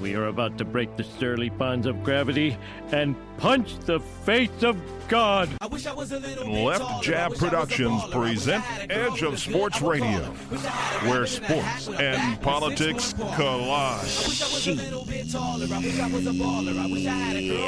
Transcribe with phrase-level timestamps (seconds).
[0.00, 2.56] We are about to break the surly bonds of gravity
[2.92, 5.50] and punch the face of God.
[5.60, 10.20] Left Jab Productions present Edge of Sports Radio,
[11.04, 14.06] where sports and politics collide.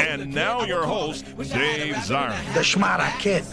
[0.01, 2.55] And now your host, Dave Zirin.
[2.55, 3.45] The Schmada Kid.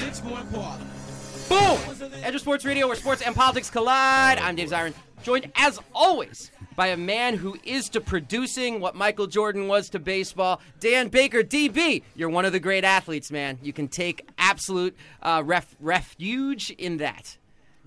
[1.49, 1.77] Boom!
[2.23, 4.38] Edge of Sports Radio, where sports and politics collide.
[4.39, 9.27] I'm Dave Zirin, joined as always by a man who is to producing what Michael
[9.27, 12.03] Jordan was to baseball, Dan Baker, DB.
[12.16, 13.59] You're one of the great athletes, man.
[13.61, 17.37] You can take absolute uh, ref- refuge in that.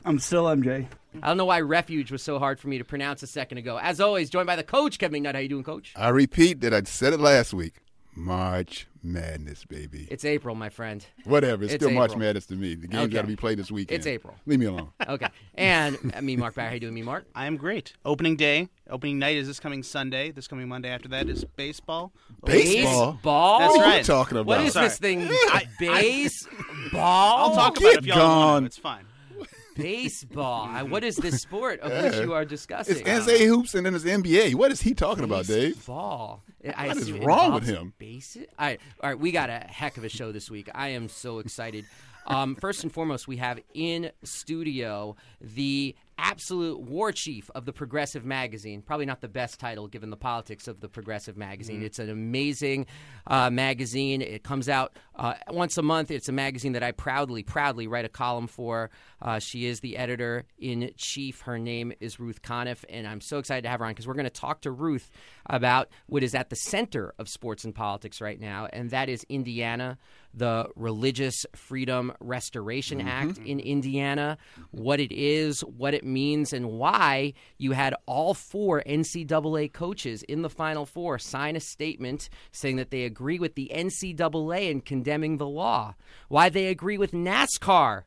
[0.05, 0.87] I'm still MJ.
[1.22, 3.78] I don't know why refuge was so hard for me to pronounce a second ago.
[3.81, 5.34] As always, joined by the coach, Kevin McNutt.
[5.34, 5.93] How you doing, coach?
[5.97, 7.75] I repeat that I said it last week.
[8.17, 10.07] March Madness, baby.
[10.11, 11.05] It's April, my friend.
[11.25, 11.65] Whatever.
[11.65, 12.21] It's, It's still March April.
[12.27, 12.75] Madness to me.
[12.75, 13.13] The game's Okay.
[13.15, 13.99] got to be played this weekend.
[13.99, 14.35] It's April.
[14.47, 14.89] Leave me alone.
[15.09, 15.29] Okay.
[15.55, 16.69] And uh, me, Mark Barry.
[16.69, 17.27] How you doing, me, Mark?
[17.35, 17.93] I am great.
[18.05, 20.31] Opening day, opening night is this coming Sunday.
[20.31, 22.13] This coming Monday after that is baseball.
[22.45, 23.13] Baseball?
[23.13, 23.59] Baseball?
[23.59, 23.99] That's what are right.
[23.99, 24.47] you talking about?
[24.47, 24.89] What is Sorry.
[24.89, 25.29] this thing?
[25.79, 27.01] Baseball?
[27.39, 28.67] I'll talk about get it if y'all don't want to.
[28.67, 29.05] It's fine.
[29.77, 30.69] Baseball.
[30.87, 32.97] What is this sport of which you are discussing?
[32.97, 34.55] It's NCAA hoops and then it's NBA.
[34.55, 35.75] What is he talking about, Dave?
[35.75, 36.43] Baseball.
[36.77, 37.93] I What is wrong with him?
[37.99, 38.49] Basic.
[38.59, 39.19] All right, all right.
[39.19, 40.69] We got a heck of a show this week.
[40.75, 41.85] I am so excited.
[42.27, 48.25] Um, first and foremost, we have in studio the absolute war chief of the Progressive
[48.25, 48.83] Magazine.
[48.83, 51.83] Probably not the best title given the politics of the Progressive Magazine.
[51.83, 52.87] It's an amazing
[53.27, 54.23] uh, magazine.
[54.23, 56.11] It comes out uh, once a month.
[56.11, 58.91] It's a magazine that I proudly, proudly write a column for.
[59.21, 61.41] Uh, she is the editor in chief.
[61.43, 64.15] Her name is Ruth Conniff, and I'm so excited to have her on because we're
[64.15, 65.11] going to talk to Ruth
[65.47, 69.25] about what is at the center of sports and politics right now, and that is
[69.29, 69.99] Indiana,
[70.37, 73.09] the Religious Freedom Restoration mm-hmm.
[73.09, 74.37] Act in Indiana,
[74.71, 80.43] what it is, what it means, and why you had all four NCAA coaches in
[80.43, 85.39] the Final Four sign a statement saying that they agree with the NCAA in condemning
[85.39, 85.95] the law,
[86.28, 88.05] why they agree with NASCAR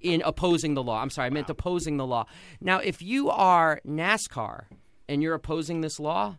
[0.00, 1.00] in opposing the law.
[1.00, 2.26] I'm sorry, I meant opposing the law.
[2.60, 4.66] Now, if you are NASCAR
[5.08, 6.36] and you're opposing this law,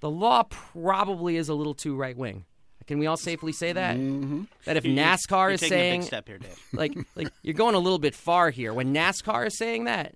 [0.00, 2.44] the law probably is a little too right wing.
[2.86, 3.96] Can we all safely say that?
[3.96, 4.42] Mm-hmm.
[4.64, 6.58] That if You- you- NASCAR you're is taking a saying, big step here, Dave.
[6.72, 8.72] like, like you're going a little bit far here.
[8.72, 10.14] When NASCAR is saying that,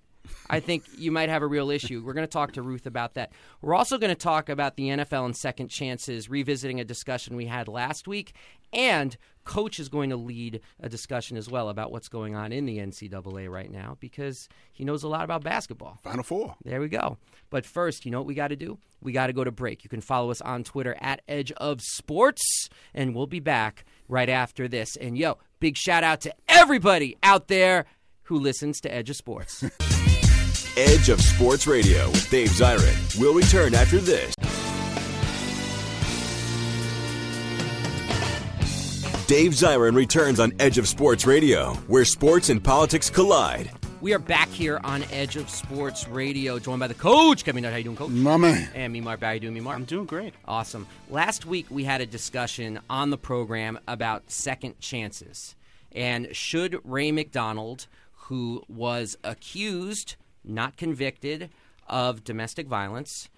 [0.49, 2.01] I think you might have a real issue.
[2.05, 3.31] We're going to talk to Ruth about that.
[3.61, 7.47] We're also going to talk about the NFL and second chances, revisiting a discussion we
[7.47, 8.33] had last week,
[8.71, 12.65] and Coach is going to lead a discussion as well about what's going on in
[12.65, 15.97] the NCAA right now because he knows a lot about basketball.
[16.03, 16.55] Final four.
[16.63, 17.17] There we go.
[17.49, 18.77] But first, you know what we got to do?
[19.01, 19.83] We got to go to break.
[19.83, 24.29] You can follow us on Twitter at Edge of Sports, and we'll be back right
[24.29, 24.95] after this.
[24.95, 27.85] And yo, big shout out to everybody out there
[28.23, 29.63] who listens to Edge of Sports.
[30.77, 34.33] Edge of Sports Radio with Dave Zirin will return after this.
[39.31, 43.71] Dave Zirin returns on Edge of Sports Radio, where sports and politics collide.
[44.01, 47.45] we are back here on Edge of Sports Radio, joined by the coach.
[47.45, 47.71] Kevin, Nutt.
[47.71, 48.09] how you doing, coach?
[48.09, 48.69] My man.
[48.75, 49.21] And me, Mark.
[49.21, 49.77] How you doing, me, Mark?
[49.77, 50.33] I'm doing great.
[50.43, 50.85] Awesome.
[51.09, 55.55] Last week we had a discussion on the program about second chances.
[55.93, 57.87] And should Ray McDonald,
[58.23, 61.49] who was accused, not convicted,
[61.87, 63.29] of domestic violence,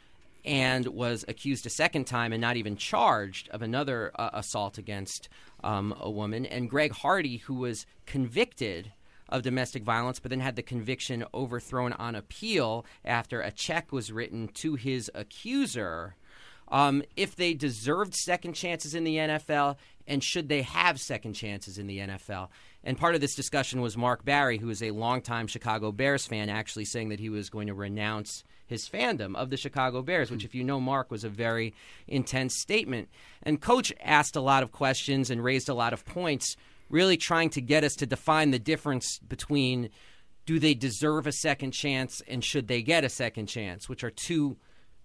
[0.46, 5.30] and was accused a second time and not even charged of another uh, assault against
[5.64, 6.46] um, a woman.
[6.46, 8.92] And Greg Hardy, who was convicted
[9.30, 14.12] of domestic violence, but then had the conviction overthrown on appeal after a check was
[14.12, 16.16] written to his accuser.
[16.68, 21.78] Um, if they deserved second chances in the NFL, and should they have second chances
[21.78, 22.50] in the NFL?
[22.84, 26.50] And part of this discussion was Mark Barry, who is a longtime Chicago Bears fan,
[26.50, 28.44] actually saying that he was going to renounce
[28.74, 30.48] his fandom of the Chicago Bears, which, hmm.
[30.48, 31.74] if you know Mark, was a very
[32.08, 33.08] intense statement.
[33.42, 36.58] And Coach asked a lot of questions and raised a lot of points,
[36.90, 39.90] really trying to get us to define the difference between
[40.46, 44.12] do they deserve a second chance and should they get a second chance, which are
[44.12, 44.58] two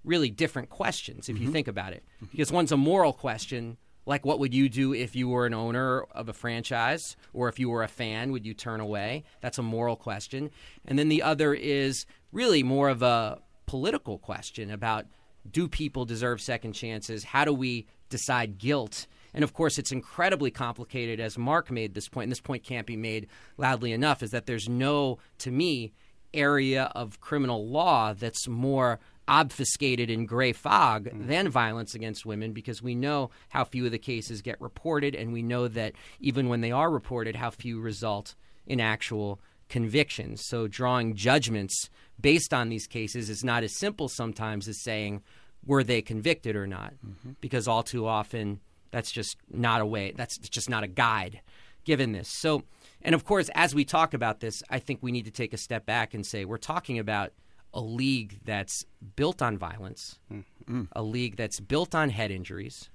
[0.05, 1.53] really different questions if you mm-hmm.
[1.53, 2.05] think about it.
[2.17, 2.33] Mm-hmm.
[2.33, 3.77] Because one's a moral question,
[4.07, 7.59] like what would you do if you were an owner of a franchise or if
[7.59, 9.25] you were a fan, would you turn away?
[9.41, 10.51] That's a moral question.
[10.87, 13.39] And then the other is really more of a
[13.69, 15.07] political question about
[15.49, 17.23] do people deserve second chances?
[17.23, 19.07] How do we decide guilt?
[19.35, 22.87] And of course, it's incredibly complicated, as Mark made this point, and this point can't
[22.87, 23.29] be made
[23.59, 25.93] loudly enough, is that there's no, to me,
[26.35, 28.99] area of criminal law that's more
[29.29, 31.27] obfuscated in gray fog mm.
[31.27, 35.33] than violence against women because we know how few of the cases get reported, and
[35.33, 38.35] we know that even when they are reported, how few result
[38.67, 40.43] in actual convictions.
[40.47, 45.23] So drawing judgments based on these cases is not as simple sometimes as saying,
[45.65, 46.95] were they convicted or not?
[46.95, 47.33] Mm-hmm.
[47.41, 48.61] Because all too often,
[48.91, 51.41] that's just not a way, that's just not a guide
[51.85, 52.29] given this.
[52.29, 52.65] So,
[53.03, 55.59] and of course, as we talk about this, I think we need to take a
[55.59, 57.33] step back and say we're talking about
[57.73, 58.85] a league that's
[59.17, 60.85] built on violence, mm-hmm.
[60.93, 62.91] a league that's built on head injuries,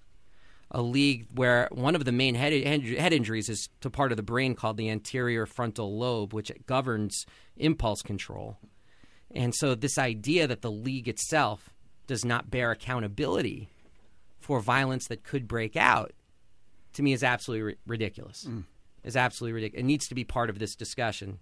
[0.72, 4.24] a league where one of the main head, head injuries is to part of the
[4.24, 7.26] brain called the anterior frontal lobe, which governs
[7.58, 8.58] impulse control.
[9.34, 11.70] And so, this idea that the league itself
[12.08, 13.70] does not bear accountability
[14.40, 16.12] for violence that could break out,
[16.94, 18.46] to me, is absolutely ri- ridiculous.
[18.46, 18.66] Mm.
[19.04, 19.82] Is absolutely ridiculous.
[19.82, 21.40] It needs to be part of this discussion.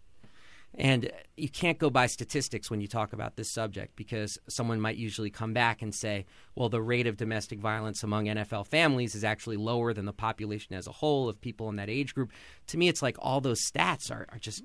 [0.75, 4.95] And you can't go by statistics when you talk about this subject because someone might
[4.95, 9.25] usually come back and say, well, the rate of domestic violence among NFL families is
[9.25, 12.31] actually lower than the population as a whole of people in that age group.
[12.67, 14.63] To me, it's like all those stats are, are just,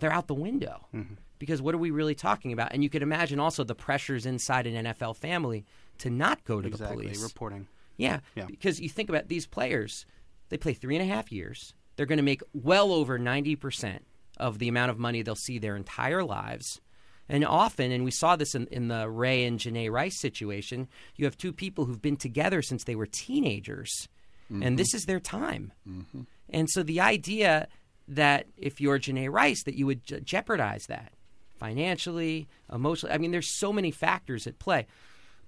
[0.00, 0.88] they're out the window.
[0.92, 1.14] Mm-hmm.
[1.40, 2.72] Because what are we really talking about?
[2.72, 5.64] And you could imagine also the pressures inside an NFL family
[5.98, 6.96] to not go to exactly.
[6.98, 7.22] the police.
[7.24, 7.66] Reporting.
[7.96, 8.44] Yeah, Yeah.
[8.46, 10.06] because you think about these players,
[10.50, 11.74] they play three and a half years.
[11.96, 14.00] They're going to make well over 90%
[14.36, 16.80] of the amount of money they'll see their entire lives.
[17.28, 21.24] And often, and we saw this in, in the Ray and Janae Rice situation, you
[21.24, 24.08] have two people who've been together since they were teenagers,
[24.50, 24.96] and this mm-hmm.
[24.96, 25.72] is their time.
[25.88, 26.22] Mm-hmm.
[26.48, 27.68] And so the idea
[28.08, 31.12] that if you're Janae Rice, that you would je- jeopardize that
[31.60, 33.14] financially, emotionally.
[33.14, 34.86] I mean, there's so many factors at play.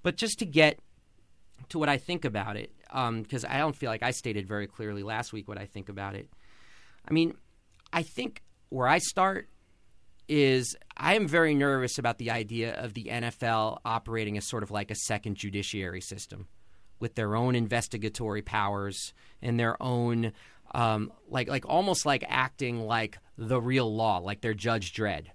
[0.03, 0.79] But just to get
[1.71, 5.03] to what I think about it, because I don't feel like I stated very clearly
[5.03, 6.29] last week what I think about it.
[7.09, 7.35] I mean,
[7.93, 9.49] I think where I start
[10.29, 14.71] is I am very nervous about the idea of the NFL operating as sort of
[14.71, 16.47] like a second judiciary system
[17.01, 20.33] with their own investigatory powers and their own
[20.75, 25.27] um, like like almost like acting like the real law, like they're Judge Dredd.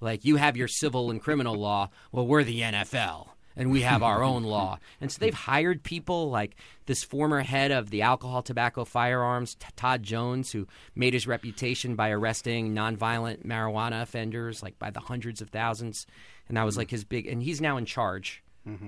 [0.00, 4.02] Like you have your civil and criminal law, well we're the NFL and we have
[4.02, 4.78] our own law.
[5.00, 9.66] And so they've hired people like this former head of the alcohol, tobacco, firearms, T-
[9.76, 15.40] Todd Jones, who made his reputation by arresting nonviolent marijuana offenders, like by the hundreds
[15.40, 16.06] of thousands.
[16.48, 18.42] And that was like his big, and he's now in charge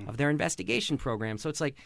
[0.08, 1.38] of their investigation program.
[1.38, 1.76] So it's like,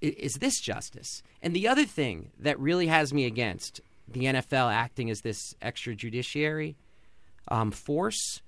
[0.00, 1.22] is this justice?
[1.42, 6.76] And the other thing that really has me against the NFL acting as this extrajudiciary
[7.48, 8.40] um, force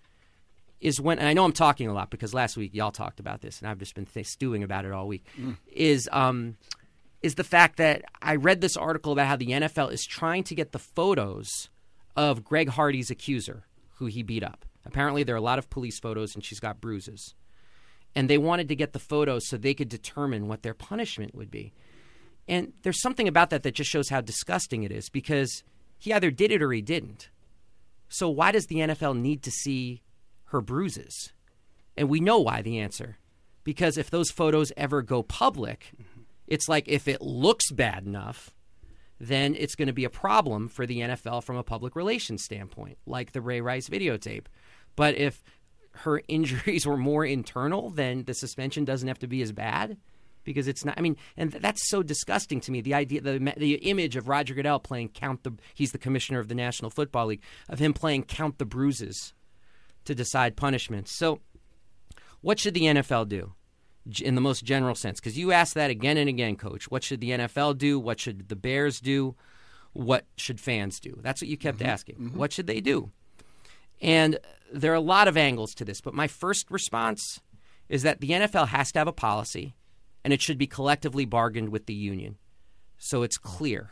[0.80, 3.40] is when, and I know I'm talking a lot because last week y'all talked about
[3.42, 5.26] this, and I've just been th- stewing about it all week.
[5.72, 6.56] Is um,
[7.22, 10.54] is the fact that I read this article about how the NFL is trying to
[10.54, 11.68] get the photos
[12.16, 13.64] of Greg Hardy's accuser,
[13.96, 14.64] who he beat up.
[14.86, 17.34] Apparently, there are a lot of police photos, and she's got bruises.
[18.14, 21.50] And they wanted to get the photos so they could determine what their punishment would
[21.50, 21.72] be.
[22.48, 25.62] And there's something about that that just shows how disgusting it is because
[25.98, 27.28] he either did it or he didn't.
[28.08, 30.02] So why does the NFL need to see
[30.50, 31.32] her bruises?
[31.96, 33.18] And we know why the answer.
[33.64, 35.92] Because if those photos ever go public,
[36.46, 38.50] it's like if it looks bad enough,
[39.18, 42.98] then it's going to be a problem for the NFL from a public relations standpoint,
[43.06, 44.46] like the Ray Rice videotape.
[44.96, 45.42] But if
[45.92, 49.98] her injuries were more internal, then the suspension doesn't have to be as bad
[50.42, 50.98] because it's not.
[50.98, 52.80] I mean, and th- that's so disgusting to me.
[52.80, 55.52] The idea, the the image of Roger Goodell playing count the.
[55.74, 59.34] He's the commissioner of the National Football League of him playing count the bruises
[60.10, 61.12] to decide punishments.
[61.12, 61.40] So,
[62.40, 63.54] what should the NFL do?
[64.22, 65.20] in the most general sense?
[65.20, 66.90] Because you ask that again and again, Coach.
[66.90, 67.98] What should the NFL do?
[67.98, 69.36] What should the Bears do?
[69.92, 71.18] What should fans do?
[71.22, 71.90] That's what you kept mm-hmm.
[71.90, 72.14] asking.
[72.16, 72.38] Mm-hmm.
[72.38, 73.10] What should they do?
[74.00, 74.38] And
[74.72, 77.40] there are a lot of angles to this, but my first response
[77.88, 79.74] is that the NFL has to have a policy
[80.24, 82.38] and it should be collectively bargained with the union.
[82.98, 83.90] So it's clear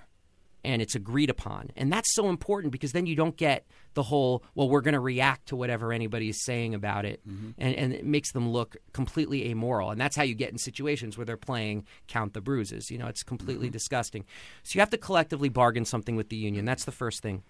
[0.65, 1.71] and it's agreed upon.
[1.77, 5.01] And that's so important because then you don't get the whole, well, we're going to
[5.01, 7.21] react to whatever anybody is saying about it.
[7.59, 9.91] And, and it makes them look completely amoral.
[9.91, 12.91] And that's how you get in situations where they're playing count the bruises.
[12.91, 14.25] You know, it's completely disgusting.
[14.63, 16.65] So you have to collectively bargain something with the union.
[16.65, 17.43] That's the first thing.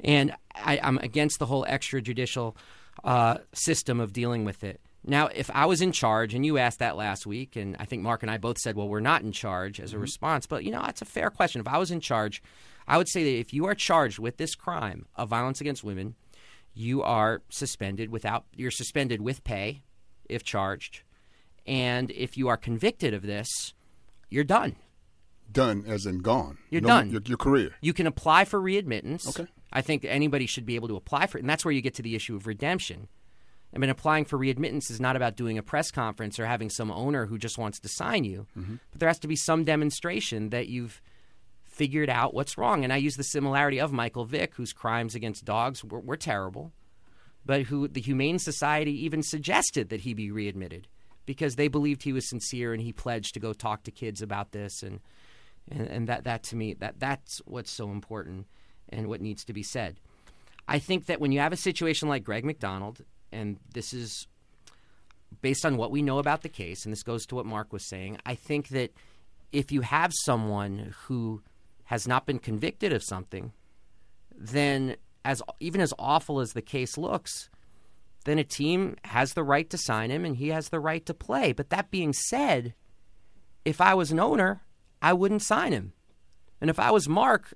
[0.00, 2.56] And I, I'm against the whole extrajudicial
[3.02, 4.80] uh, system of dealing with it.
[5.06, 8.02] Now, if I was in charge, and you asked that last week, and I think
[8.02, 10.02] Mark and I both said, well, we're not in charge as a mm-hmm.
[10.02, 11.60] response, but you know, that's a fair question.
[11.60, 12.42] If I was in charge,
[12.88, 16.14] I would say that if you are charged with this crime of violence against women,
[16.72, 19.82] you are suspended without, you're suspended with pay
[20.28, 21.02] if charged.
[21.66, 23.74] And if you are convicted of this,
[24.30, 24.76] you're done.
[25.50, 26.58] Done as in gone.
[26.70, 27.10] You're No- done.
[27.10, 27.70] Your, your career.
[27.80, 29.28] You can apply for readmittance.
[29.28, 29.50] Okay.
[29.72, 31.42] I think anybody should be able to apply for it.
[31.42, 33.08] And that's where you get to the issue of redemption.
[33.74, 36.92] I mean, applying for readmittance is not about doing a press conference or having some
[36.92, 38.46] owner who just wants to sign you.
[38.56, 38.76] Mm-hmm.
[38.92, 41.02] But there has to be some demonstration that you've
[41.64, 42.84] figured out what's wrong.
[42.84, 46.72] And I use the similarity of Michael Vick, whose crimes against dogs were, were terrible,
[47.44, 50.86] but who the Humane Society even suggested that he be readmitted
[51.26, 54.52] because they believed he was sincere and he pledged to go talk to kids about
[54.52, 54.84] this.
[54.84, 55.00] And,
[55.68, 58.46] and, and that, that to me, that, that's what's so important
[58.88, 59.98] and what needs to be said.
[60.68, 63.02] I think that when you have a situation like Greg McDonald,
[63.34, 64.26] and this is
[65.42, 67.88] based on what we know about the case, and this goes to what Mark was
[67.88, 68.92] saying, I think that
[69.52, 71.42] if you have someone who
[71.84, 73.52] has not been convicted of something,
[74.36, 77.50] then as even as awful as the case looks,
[78.24, 81.14] then a team has the right to sign him and he has the right to
[81.14, 81.52] play.
[81.52, 82.74] But that being said,
[83.64, 84.62] if I was an owner,
[85.02, 85.92] I wouldn't sign him.
[86.60, 87.52] And if I was Mark,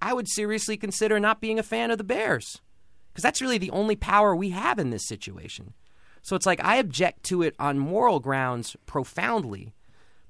[0.00, 2.60] I would seriously consider not being a fan of the Bears
[3.12, 5.74] because that's really the only power we have in this situation.
[6.22, 9.74] So it's like I object to it on moral grounds profoundly,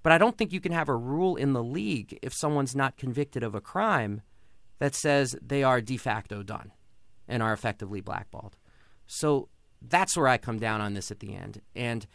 [0.03, 2.97] but I don't think you can have a rule in the league if someone's not
[2.97, 4.23] convicted of a crime
[4.79, 6.73] that says they are de facto done
[7.29, 8.57] and are effectively blackballed.
[9.07, 9.49] So
[9.81, 11.61] that's where I come down on this at the end.
[11.77, 12.07] And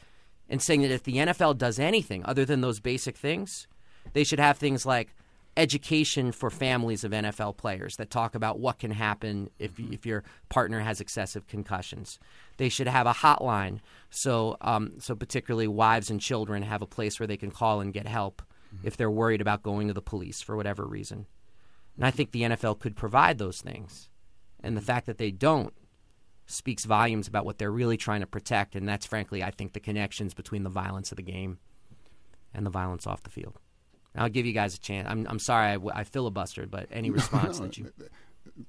[0.49, 3.67] and saying that if the NFL does anything other than those basic things,
[4.13, 5.13] they should have things like
[5.57, 9.91] education for families of NFL players that talk about what can happen if mm-hmm.
[9.91, 12.19] if your partner has excessive concussions.
[12.57, 17.19] They should have a hotline so um, so particularly wives and children have a place
[17.19, 18.41] where they can call and get help
[18.73, 18.87] mm-hmm.
[18.87, 21.25] if they're worried about going to the police for whatever reason.
[21.95, 24.09] And I think the NFL could provide those things.
[24.61, 24.87] And the mm-hmm.
[24.87, 25.73] fact that they don't
[26.45, 28.75] speaks volumes about what they're really trying to protect.
[28.75, 31.59] And that's, frankly, I think the connections between the violence of the game
[32.53, 33.59] and the violence off the field.
[34.17, 35.07] And I'll give you guys a chance.
[35.09, 37.91] I'm, I'm sorry I, I filibustered, but any response that you.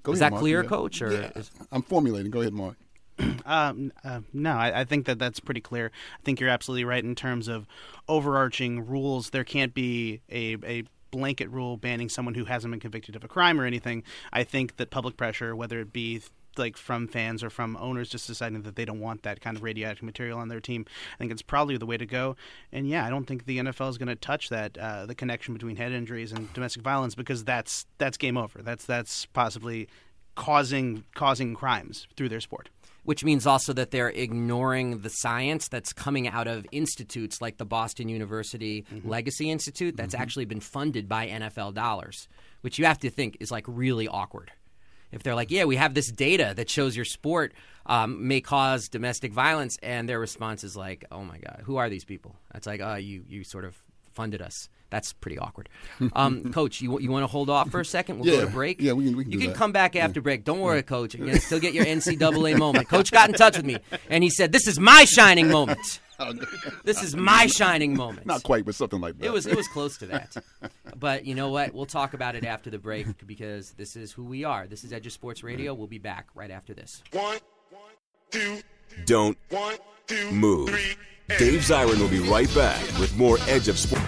[0.03, 0.41] Go Is ahead, that Mark.
[0.43, 0.69] clear, Yeah.
[0.69, 1.31] Coach, or Yeah.
[1.35, 2.31] is- I'm formulating.
[2.31, 2.77] Go ahead, Mark.
[3.47, 5.91] Um, uh, no, I, I think that that's pretty clear.
[6.19, 7.67] I think you're absolutely right in terms of
[8.07, 9.31] overarching rules.
[9.31, 13.29] There can't be a, a blanket rule banning someone who hasn't been convicted of a
[13.29, 14.03] crime or anything.
[14.33, 16.21] I think that public pressure, whether it be
[16.59, 19.63] like from fans or from owners just deciding that they don't want that kind of
[19.63, 20.85] radioactive material on their team,
[21.15, 22.37] I think it's probably the way to go.
[22.73, 25.55] And yeah, I don't think the NFL is going to touch that uh, the connection
[25.55, 28.63] between head injuries and domestic violence because that's that's game over.
[28.63, 29.89] That's that's possibly
[30.35, 32.69] causing causing crimes through their sport.
[33.05, 37.65] which means also that they're ignoring the science that's coming out of institutes like the
[37.65, 42.29] Boston University Legacy Institute that's actually been funded by NFL dollars,
[42.61, 44.53] which you have to think is like really awkward.
[45.13, 47.53] If they're like, yeah, we have this data that shows your sport
[47.87, 51.89] um, may cause domestic violence, and their response is like, oh my God, who are
[51.89, 52.37] these people?
[52.55, 53.81] It's like, oh, you, you sort of
[54.13, 54.69] funded us.
[54.91, 55.69] That's pretty awkward.
[56.15, 58.19] Um, Coach, you, you want to hold off for a second?
[58.19, 58.45] We'll go Yeah.
[58.47, 58.81] to break.
[58.81, 59.57] Yeah, we can- we can You can that.
[59.57, 60.45] come back after break.
[60.45, 61.15] Don't worry, Coach.
[61.15, 62.89] You can still get your NCAA moment.
[62.89, 63.77] Coach got in touch with me,
[64.11, 66.01] and he said, "This is my shining moment.
[66.85, 69.27] This is my shining moment." Not quite, but something like that.
[69.27, 70.37] It was it was close to that.
[70.97, 71.73] But you know what?
[71.75, 74.67] We'll talk about it after the break because this is who we are.
[74.67, 75.75] This is Edge of Sports Radio.
[75.75, 77.03] We'll be back right after this.
[77.13, 77.39] One,
[78.31, 78.61] two,
[79.05, 79.39] Don't
[80.33, 80.69] move.
[81.39, 84.03] Dave Zirin will be right back with more Edge of Sport.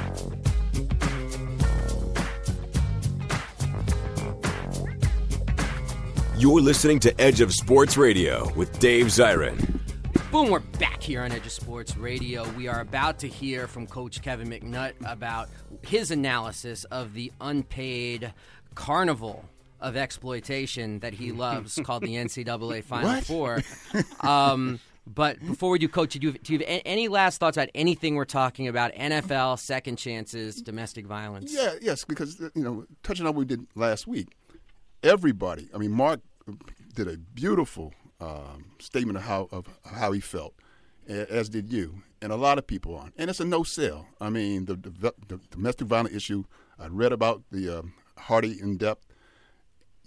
[6.38, 9.79] You're listening to Edge of Sports Radio with Dave Zirin.
[10.30, 12.48] Boom, we're back here on Edge of Sports Radio.
[12.52, 15.48] We are about to hear from Coach Kevin McNutt about
[15.82, 18.32] his analysis of the unpaid
[18.76, 19.44] carnival
[19.80, 23.24] of exploitation that he loves called the NCAA Final What?
[23.24, 23.60] Four.
[24.20, 27.70] Um, But before we do, Coach, do you, do you have any last thoughts about
[27.74, 28.94] anything we're talking about?
[28.94, 31.52] NFL, second chances, domestic violence.
[31.52, 34.28] Yeah, yes, because you know, touching on what we did last week,
[35.02, 35.68] everybody.
[35.74, 36.20] I mean, Mark
[36.94, 40.54] did a beautiful um, statement of how of how he felt,
[41.08, 43.12] as did you, and a lot of people on.
[43.16, 44.06] And it's a no sell.
[44.20, 46.44] I mean, the, the, the domestic violence issue.
[46.78, 49.06] I read about the um, Hardy in depth.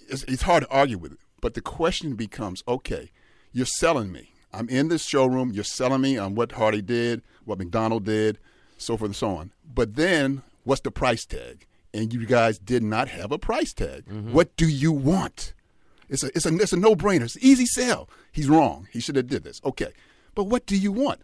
[0.09, 3.11] It's, it's hard to argue with it, but the question becomes: Okay,
[3.51, 4.33] you're selling me.
[4.53, 5.51] I'm in this showroom.
[5.51, 8.37] You're selling me on what Hardy did, what McDonald did,
[8.77, 9.51] so forth and so on.
[9.73, 11.65] But then, what's the price tag?
[11.95, 14.05] And you guys did not have a price tag.
[14.31, 15.53] What do you want?
[16.13, 17.23] It's a it's a it's a no brainer.
[17.23, 18.07] It's an easy sell.
[18.31, 18.87] He's wrong.
[18.91, 19.59] He should have did this.
[19.65, 19.91] Okay,
[20.35, 21.19] but what do you want?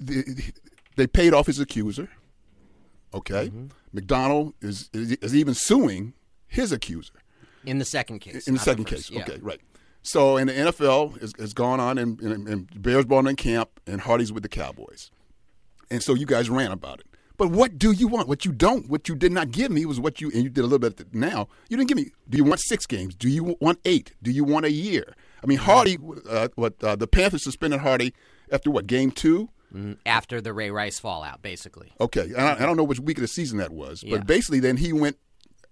[0.00, 0.52] The, the-
[0.96, 2.10] they paid off his accuser.
[3.14, 3.66] Okay, mm-hmm.
[3.92, 6.14] McDonald is, is is even suing
[6.48, 7.14] his accuser
[7.64, 8.48] In the second case.
[8.48, 9.08] in the second first.
[9.08, 9.16] case.
[9.16, 9.22] Yeah.
[9.22, 9.60] Okay, right.
[10.02, 13.70] So, and the NFL has, has gone on, and, and, and Bears ball in camp,
[13.86, 15.12] and Hardy's with the Cowboys,
[15.92, 17.06] and so you guys ran about it.
[17.36, 18.28] But what do you want?
[18.28, 20.60] What you don't, what you did not give me was what you, and you did
[20.60, 21.48] a little bit now.
[21.68, 22.10] You didn't give me.
[22.28, 23.14] Do you want six games?
[23.14, 24.12] Do you want eight?
[24.22, 25.14] Do you want a year?
[25.42, 25.98] I mean, Hardy,
[26.28, 28.14] uh, what uh, the Panthers suspended Hardy
[28.50, 29.48] after what game two?
[29.74, 29.96] Mhm.
[30.04, 31.92] After the Ray Rice fallout, basically.
[32.00, 34.18] Okay, I, I don't know which week of the season that was, Yeah.
[34.18, 35.16] but basically, then he went.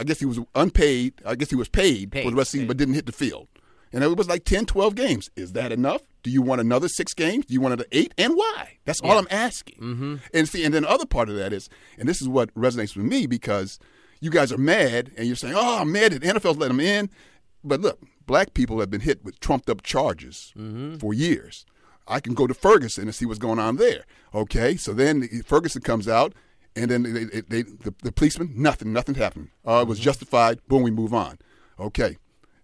[0.01, 1.13] I guess he was unpaid.
[1.27, 3.13] I guess he was paid, for the rest of the season, but didn't hit the
[3.13, 3.49] field.
[3.93, 5.31] And it was like 10, 12 games.
[5.37, 6.03] Is that enough?
[6.23, 7.47] Do you want another six games?
[7.47, 8.13] Do you want another eight?
[8.17, 8.79] And why?
[8.85, 9.79] That's all I'm asking.
[9.81, 10.17] Mm-hmm.
[10.33, 11.69] And see, and then the other part of that is,
[11.99, 13.79] and this is what resonates with me because
[14.21, 16.81] you guys are mad and you're saying, "Oh, I'm mad that the NFL's let them
[16.81, 17.11] in."
[17.65, 20.53] But look, black people have been hit with trumped up charges
[20.99, 21.65] for years.
[22.07, 24.05] I can go to Ferguson and see what's going on there.
[24.35, 26.35] Okay, so then Ferguson comes out,
[26.75, 29.49] and then they, they, they, the, the policeman, nothing, nothing happened.
[29.67, 30.61] Uh, it was justified.
[30.67, 31.39] Boom, we move on.
[31.79, 32.17] Okay,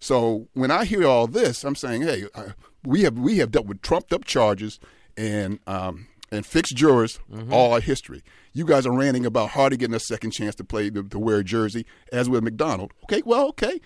[0.07, 2.51] so when I hear all this, I'm saying, hey, uh,
[2.85, 4.79] we have we have dealt with trumped up charges
[5.17, 7.19] and um, and fixed jurors
[7.51, 8.23] all our history.
[8.53, 11.39] You guys are ranting about Hardy getting a second chance to play to, to wear
[11.39, 12.93] a jersey, as with McDonald.
[13.03, 13.81] Okay, well, okay,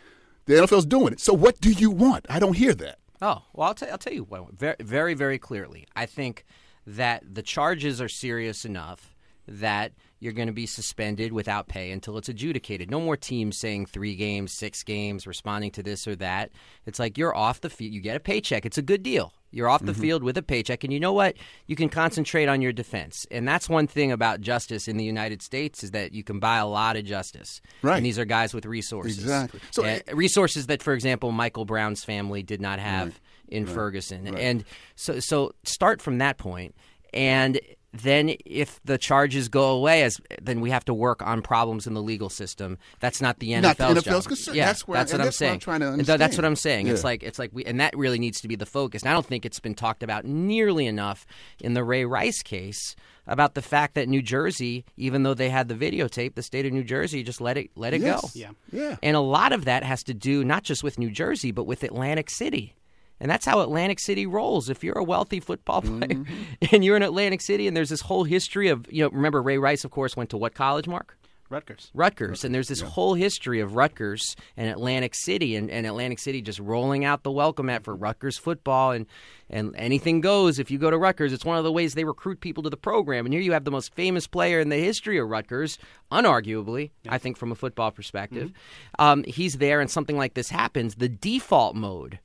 [0.45, 1.21] the NFL's doing it.
[1.21, 2.27] So what do you want?
[2.29, 2.99] I don't hear that.
[3.23, 5.87] Oh well, I'll, tell I'll tell you what, very, very, very clearly.
[5.97, 6.45] I think
[6.87, 9.17] that the charges are serious enough
[9.49, 12.91] that you're going to be suspended without pay until it's adjudicated.
[12.91, 16.51] No more teams saying three games, six games, responding to this or that.
[16.87, 17.93] It's like you're off the field.
[17.93, 18.65] You get a paycheck.
[18.67, 19.33] It's a good deal.
[19.53, 21.35] You're off the field with a paycheck, and you know what?
[21.67, 25.43] You can concentrate on your defense, and that's one thing about justice in the United
[25.43, 27.61] States is that you can buy a lot of justice.
[27.83, 27.97] Right.
[27.97, 29.19] And these are guys with resources.
[29.19, 29.59] Exactly.
[29.73, 34.37] So- Uh, resources that, for example, Michael Brown's family did not have in Ferguson.
[34.37, 36.77] And so, so start from that point,
[37.13, 37.59] and
[37.93, 41.95] then if the charges go away, as then we have to work on problems in
[41.95, 42.79] the legal system.
[43.01, 44.25] That's not the NFL's Not the NFL's job.
[44.27, 44.55] concern.
[44.55, 45.61] Yeah, That's where- that's and what I'm that's what I'm saying.
[45.61, 46.87] trying to And That's what I'm saying.
[46.87, 49.03] It's like it's like we, and that really needs to be the focus.
[49.03, 51.27] And I don't think it's been talked about nearly enough
[51.61, 52.95] in the Ray Rice case
[53.27, 56.73] about the fact that New Jersey, even though they had the videotape, the state of
[56.73, 58.21] New Jersey just let it let it Yes.
[58.23, 58.29] go.
[58.35, 58.51] Yeah.
[58.73, 58.97] Yeah.
[59.03, 61.83] And a lot of that has to do not just with New Jersey, but with
[61.83, 62.75] Atlantic City.
[63.21, 64.71] And that's how Atlantic City rolls.
[64.71, 66.35] If you're a wealthy football player Mm-hmm.
[66.75, 69.59] and you're in Atlantic City and there's this whole history of, you know, remember Ray
[69.59, 71.17] Rice, of course, went to what college, Mark?
[71.51, 71.91] Rutgers.
[71.95, 72.45] Rutgers.
[72.45, 76.61] And there's this whole history of Rutgers and Atlantic City and, and Atlantic City just
[76.61, 79.07] rolling out the welcome mat for Rutgers football and,
[79.49, 81.33] and anything goes if you go to Rutgers.
[81.33, 83.27] It's one of the ways they recruit people to the program.
[83.27, 85.79] And here you have the most famous player in the history of Rutgers,
[86.13, 88.53] unarguably, I think, from a football perspective.
[89.01, 90.95] Um, he's there and something like this happens.
[90.95, 92.21] The default mode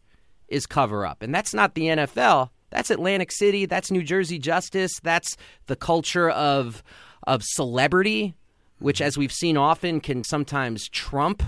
[0.47, 1.21] is cover up.
[1.21, 2.49] And that's not the NFL.
[2.69, 3.65] That's Atlantic City.
[3.65, 4.91] That's New Jersey justice.
[5.01, 6.83] That's the culture of
[7.27, 8.35] of celebrity,
[8.79, 9.07] which, mm-hmm.
[9.07, 11.41] as we've seen often, can sometimes trump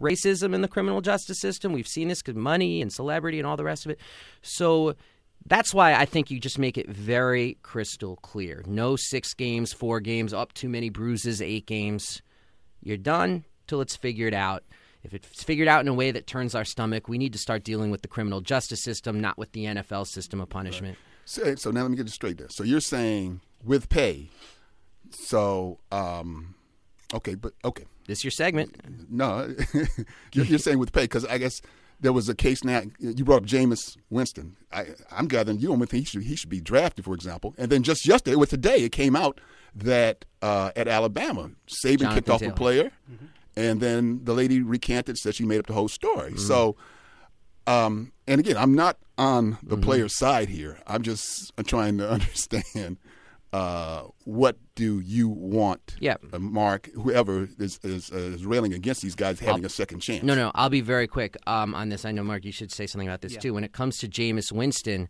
[0.00, 1.72] racism in the criminal justice system.
[1.72, 3.98] We've seen this because money and celebrity and all the rest of it.
[4.42, 4.94] So
[5.46, 8.62] that's why I think you just make it very crystal clear.
[8.66, 12.22] No six games, four games, up too many bruises, eight games.
[12.80, 14.64] You're done till it's figured out.
[15.02, 17.64] If it's figured out in a way that turns our stomach, we need to start
[17.64, 20.98] dealing with the criminal justice system, not with the NFL system of punishment.
[21.24, 22.48] So, so now let me get this straight there.
[22.50, 24.30] So you're saying with pay.
[25.10, 26.54] So, um,
[27.14, 27.84] okay, but okay.
[28.06, 28.76] This your segment.
[29.10, 29.54] No,
[30.32, 31.60] you're, you're saying with pay because I guess
[32.00, 32.82] there was a case now.
[32.98, 34.56] You brought up Jameis Winston.
[34.72, 37.54] I, I'm gathering you don't think he should, he should be drafted, for example.
[37.58, 39.40] And then just yesterday, with today, it came out
[39.74, 42.52] that uh, at Alabama, Saban Jonathan kicked off Taylor.
[42.52, 42.92] a player,
[43.58, 46.30] and then the lady recanted, said she made up the whole story.
[46.30, 46.38] Mm-hmm.
[46.38, 46.76] So,
[47.66, 49.82] um, and again, I'm not on the Mm-hmm.
[49.84, 50.78] player's side here.
[50.86, 52.98] I'm just trying to understand
[53.52, 56.16] uh, what do you want, Yeah.
[56.32, 60.22] uh, Mark, whoever is, is, uh, is railing against these guys having a second chance.
[60.22, 62.04] No, no, I'll be very quick um, on this.
[62.04, 63.54] I know, Mark, you should say something about this too.
[63.54, 65.08] When it comes to Jameis Winston,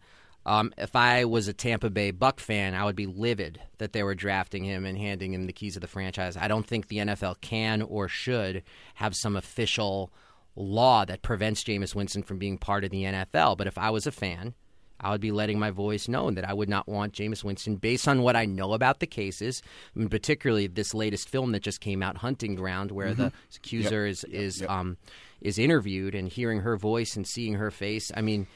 [0.49, 4.03] Um, if I was a Tampa Bay Buck fan, I would be livid that they
[4.03, 6.39] were drafting him and handing him the keys of the franchise.
[6.39, 8.63] I don't think the NFL can or should
[8.95, 10.11] have some official
[10.57, 13.59] law that prevents Jameis Winston from being part of the NFL.
[13.59, 14.55] But if I was a fan,
[14.99, 18.09] I would be letting my voice known that I would not want Jameis Winston, based
[18.09, 19.63] on what I know about the cases,
[19.95, 24.25] mean, particularly this latest film that just came out, Hunting Ground, where the accuser is
[24.25, 24.97] is um,
[25.43, 28.11] is interviewed and hearing her voice and seeing her face.
[28.17, 28.47] I mean,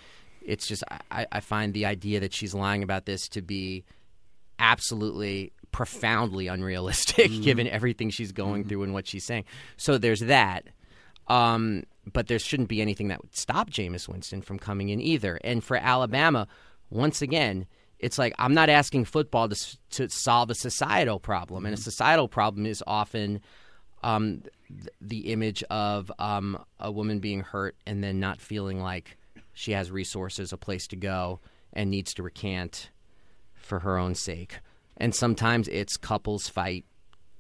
[0.45, 3.85] it's just I, I find the idea that she's lying about this to be
[4.59, 9.45] absolutely profoundly unrealistic, given everything she's going through and what she's saying.
[9.77, 10.65] So there's that.
[11.29, 15.39] Um, but there shouldn't be anything that would stop Jameis Winston from coming in either.
[15.45, 16.49] And for Alabama,
[16.91, 17.67] once again,
[17.99, 22.29] it's like I'm not asking football to, to solve a societal problem, and a societal
[22.29, 23.41] problem is often
[24.03, 29.17] um, th- the image of um, a woman being hurt and then not feeling like
[29.53, 31.41] she has resources, a place to go,
[31.73, 32.91] and needs to recant
[33.55, 34.59] for her own sake.
[34.97, 36.85] And sometimes it's couples fight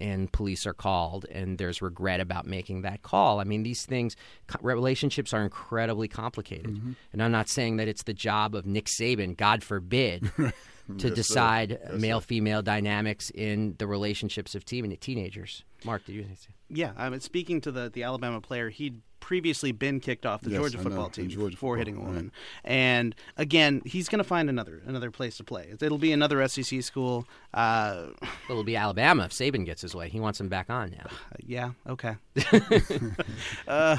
[0.00, 3.40] and police are called and there's regret about making that call.
[3.40, 4.16] I mean, these things,
[4.60, 6.74] relationships are incredibly complicated.
[6.74, 6.92] Mm-hmm.
[7.12, 10.30] And I'm not saying that it's the job of Nick Saban, God forbid,
[10.98, 15.64] to decide male female dynamics in the relationships of teen- teenagers.
[15.84, 16.50] Mark, did you say?
[16.68, 20.50] Yeah, I mean, speaking to the, the Alabama player, he'd previously been kicked off the
[20.50, 22.06] Yes, Georgia football team Georgia for football, hitting a right.
[22.06, 22.32] woman.
[22.64, 25.72] And again, he's going to find another another place to play.
[25.80, 27.26] It'll be another SEC school.
[27.54, 28.08] Uh,
[28.50, 30.08] it'll be Alabama if Saban gets his way.
[30.08, 31.06] He wants him back on now.
[31.46, 32.16] yeah, okay.
[33.68, 33.96] uh,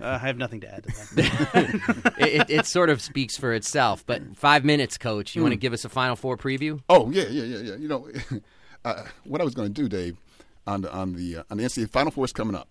[0.00, 2.14] uh, I have nothing to add to that.
[2.18, 4.04] it, it, it sort of speaks for itself.
[4.06, 5.34] But five minutes, Coach.
[5.34, 5.58] You want Hmm.
[5.58, 6.80] to give us a Final Four preview?
[6.88, 7.76] Oh yeah, yeah, yeah, yeah.
[7.76, 8.08] You know,
[8.84, 10.16] uh, what I was going to do, Dave,
[10.66, 12.68] on the on the uh, on the NCAA Final Four is coming up,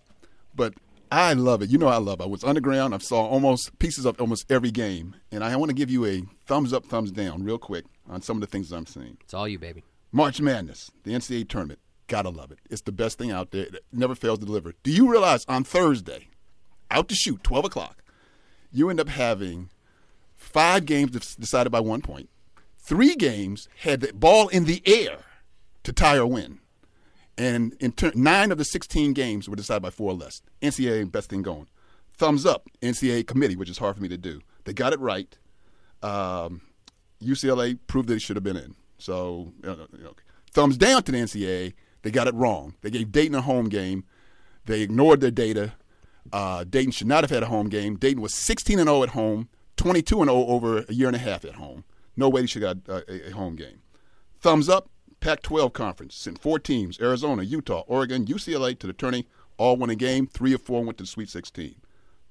[0.54, 0.74] but
[1.10, 1.70] I love it.
[1.70, 2.20] You know, I love.
[2.20, 2.24] It.
[2.24, 2.94] I was underground.
[2.94, 6.22] I saw almost pieces of almost every game, and I want to give you a
[6.46, 9.16] thumbs up, thumbs down, real quick on some of the things I'm seeing.
[9.22, 9.84] It's all you, baby.
[10.12, 11.80] March Madness, the NCAA tournament.
[12.08, 12.58] Gotta love it.
[12.70, 13.64] It's the best thing out there.
[13.64, 14.74] It never fails to deliver.
[14.84, 16.28] Do you realize on Thursday,
[16.90, 18.02] out to shoot, 12 o'clock,
[18.72, 19.70] you end up having
[20.34, 22.28] five games decided by one point.
[22.78, 25.18] Three games had the ball in the air
[25.82, 26.60] to tie or win.
[27.38, 30.40] And in turn, nine of the 16 games were decided by four or less.
[30.62, 31.66] NCAA, best thing going.
[32.16, 34.40] Thumbs up, NCAA committee, which is hard for me to do.
[34.64, 35.36] They got it right.
[36.02, 36.62] Um,
[37.22, 38.74] UCLA proved that it should have been in.
[38.98, 40.14] So, you know, you know,
[40.52, 41.74] thumbs down to the NCAA.
[42.02, 42.74] They got it wrong.
[42.80, 44.04] They gave Dayton a home game.
[44.64, 45.74] They ignored their data.
[46.32, 47.96] Uh, Dayton should not have had a home game.
[47.96, 51.20] Dayton was 16 and 0 at home, 22 and 0 over a year and a
[51.20, 51.84] half at home.
[52.16, 53.82] No way they should have got uh, a, a home game.
[54.40, 54.88] Thumbs up,
[55.20, 56.14] Pac 12 conference.
[56.14, 59.26] Sent four teams Arizona, Utah, Oregon, UCLA to the tourney.
[59.58, 60.26] All won a game.
[60.26, 61.76] Three or four went to the Sweet 16.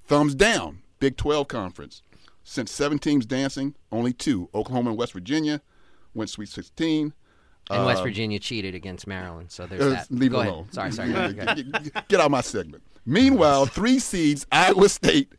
[0.07, 2.01] Thumbs down, Big 12 conference.
[2.43, 3.75] Sent seven teams dancing.
[3.91, 5.61] Only two, Oklahoma and West Virginia,
[6.13, 7.13] went Sweet 16.
[7.71, 10.11] And West Um, Virginia cheated against Maryland, so there's uh, that.
[10.11, 10.53] Leave Go it ahead.
[10.53, 10.71] alone.
[10.71, 11.09] Sorry, sorry.
[11.09, 11.71] Yeah, go ahead.
[11.71, 12.83] get, get- get out my segment.
[13.05, 15.33] Meanwhile, three seeds Iowa State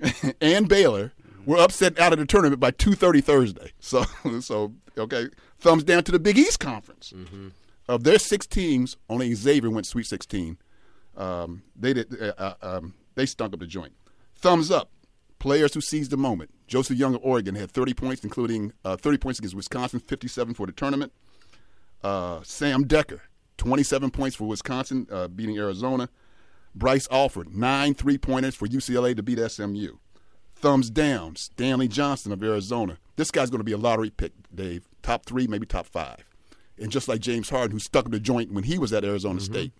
[0.40, 1.12] and Baylor
[1.46, 3.72] were upset out of the tournament by 2:30 Thursday.
[3.80, 4.04] So,
[4.40, 5.28] so okay,
[5.58, 7.12] thumbs down to the Big East Conference.
[7.88, 10.58] Of their six teams, only Xavier went Sweet 16.
[11.16, 12.20] Um, they did.
[12.20, 13.92] Uh, uh, um, they stunk up the joint.
[14.36, 14.90] Thumbs up.
[15.38, 16.50] Players who seized the moment.
[16.66, 20.66] Joseph Young of Oregon had 30 points, including uh, 30 points against Wisconsin, 57 for
[20.66, 21.12] the tournament.
[22.02, 23.20] Uh, Sam Dekker,
[23.56, 26.08] 27 points for Wisconsin, uh, beating Arizona.
[26.74, 29.96] Bryce Alford, nine three pointers for UCLA to beat SMU.
[30.54, 32.98] Thumbs down, Stanley Johnson of Arizona.
[33.16, 34.88] This guy's going to be a lottery pick, Dave.
[35.02, 36.24] Top three, maybe top five.
[36.80, 39.40] And just like James Harden, who stuck in the joint when he was at Arizona
[39.40, 39.72] State,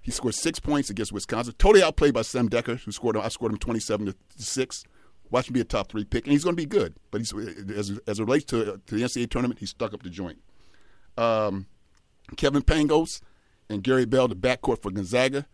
[0.00, 1.54] he scored six points against Wisconsin.
[1.58, 3.16] Totally outplayed by Sam Dekker, who scored.
[3.16, 4.84] I scored him 27 to six.
[5.30, 6.94] Watch him be a top three pick, and he's going to be good.
[7.10, 10.10] But he's, as, as it relates to, to the NCAA tournament, he stuck up the
[10.10, 10.38] joint.
[11.16, 11.66] Um,
[12.36, 13.20] Kevin Pangos
[13.68, 15.46] and Gary Bell, the backcourt for Gonzaga.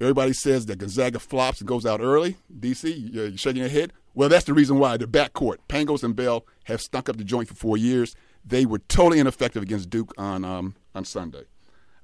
[0.00, 2.36] Everybody says that Gonzaga flops and goes out early.
[2.58, 3.92] DC, you're shaking your head.
[4.14, 7.48] Well, that's the reason why the backcourt, Pangos and Bell, have stunk up the joint
[7.48, 8.14] for four years.
[8.44, 11.44] They were totally ineffective against Duke on um, on Sunday.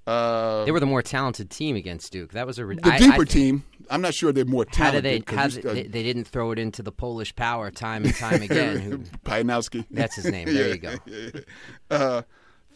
[0.07, 2.33] Uh, They were the more talented team against Duke.
[2.33, 3.65] That was a the I- I deeper think- team.
[3.91, 5.03] I'm not sure they're more How talented.
[5.05, 5.35] did they?
[5.37, 5.83] How did, st- they?
[5.85, 8.79] They didn't throw it into the Polish power time and time again.
[8.79, 9.85] Who, Pianowski.
[9.91, 10.49] that's his name.
[10.53, 10.95] There you go.
[11.91, 12.23] Uh,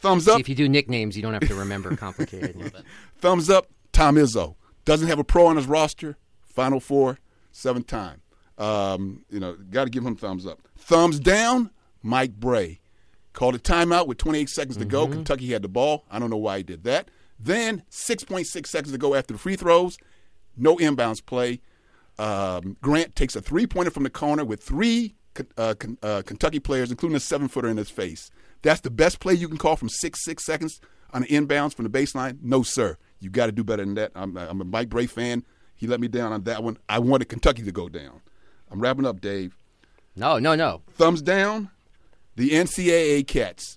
[0.00, 0.40] thumbs See, up.
[0.40, 2.72] if you do nicknames, you don't have to remember complicated.
[3.18, 4.56] Thumbs up, Tom Izzo.
[4.86, 6.16] Doesn't have a pro on his roster.
[6.42, 7.18] Final four,
[7.52, 8.22] seventh time.
[8.56, 10.60] Um, you know, got to give him thumbs up.
[10.78, 11.70] Thumbs down,
[12.02, 12.80] Mike Brey.
[13.34, 15.06] Called a timeout with 28 seconds to go.
[15.06, 16.06] Kentucky had the ball.
[16.10, 17.10] I don't know why he did that.
[17.38, 19.98] Then 6.6 seconds to go after the free throws.
[20.56, 21.60] No inbounds play.
[22.18, 25.16] Um, Grant takes a three pointer from the corner with three
[25.58, 28.30] uh, uh, Kentucky players, including a seven footer in his face.
[28.62, 30.80] That's the best play you can call from six six seconds
[31.12, 32.38] on an inbounds from the baseline.
[32.40, 32.96] No, sir.
[33.26, 34.12] You got to do better than that.
[34.14, 35.44] I'm, I'm a Mike Brey fan.
[35.74, 36.78] He let me down on that one.
[36.88, 38.20] I wanted Kentucky to go down.
[38.70, 39.56] I'm wrapping up, Dave.
[40.14, 40.82] No, no, no.
[40.92, 41.72] Thumbs down.
[42.36, 43.76] The NCAA cats.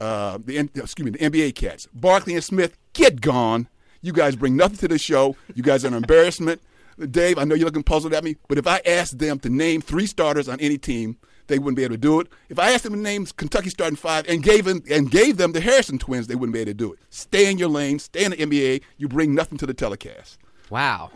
[0.00, 1.88] Uh, the excuse me, the NBA cats.
[1.92, 3.66] Barkley and Smith, get gone.
[4.02, 5.34] You guys bring nothing to the show.
[5.56, 6.62] You guys are an embarrassment.
[7.10, 9.80] Dave, I know you're looking puzzled at me, but if I asked them to name
[9.80, 12.28] three starters on any team, they wouldn't be able to do it.
[12.48, 15.52] If I asked them to name Kentucky starting five and gave them and gave them
[15.52, 16.98] the Harrison twins, they wouldn't be able to do it.
[17.10, 17.98] Stay in your lane.
[17.98, 18.82] Stay in the NBA.
[18.96, 20.38] You bring nothing to the telecast.
[20.70, 21.10] Wow,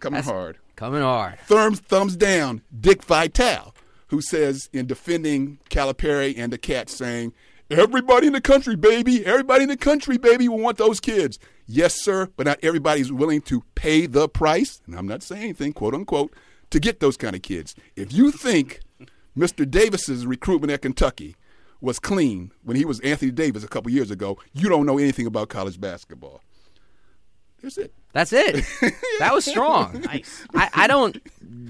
[0.00, 0.58] coming That's hard.
[0.76, 1.38] Coming hard.
[1.40, 2.62] Thumbs thumbs down.
[2.80, 3.74] Dick Vitale,
[4.08, 7.32] who says in defending Calipari and the Cats, saying
[7.70, 11.38] Everybody in the country, baby, everybody in the country, baby, will want those kids.
[11.66, 15.72] Yes, sir, but not everybody's willing to pay the price, and I'm not saying anything,
[15.72, 16.34] quote unquote,
[16.70, 17.74] to get those kind of kids.
[17.96, 18.80] If you think
[19.36, 19.68] Mr.
[19.68, 21.36] Davis's recruitment at Kentucky
[21.80, 25.26] was clean when he was Anthony Davis a couple years ago, you don't know anything
[25.26, 26.40] about college basketball.
[27.62, 27.94] That's it.
[28.12, 28.64] That's it.
[29.18, 30.02] that was strong.
[30.02, 30.46] nice.
[30.54, 31.18] I, I don't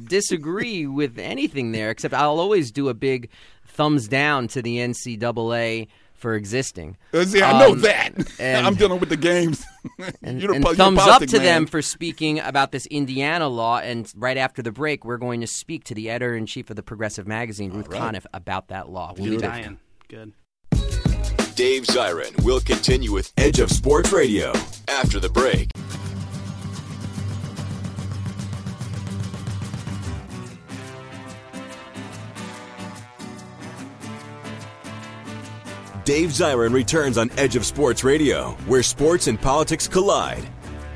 [0.09, 3.31] disagree with anything there, except I'll always do a big
[3.67, 5.89] thumbs down to the NCAA
[6.25, 6.97] for existing.
[7.13, 8.15] Uh, see, I know um, that.
[8.41, 9.63] I'm dealing with the games.
[10.23, 11.45] and, and thumbs up to man.
[11.45, 13.79] them for speaking about this Indiana law.
[13.79, 16.77] And right after the break, we're going to speak to the editor in chief of
[16.77, 18.01] the Progressive Magazine, Ruth right.
[18.01, 19.13] Conniff, about that law.
[19.19, 19.71] We'll be back.
[20.09, 20.33] Good.
[21.57, 24.55] Dave Zirin will continue with Edge of Sports Radio
[24.89, 25.69] after the break.
[36.05, 40.47] Dave Zirin returns on Edge of Sports Radio, where sports and politics collide.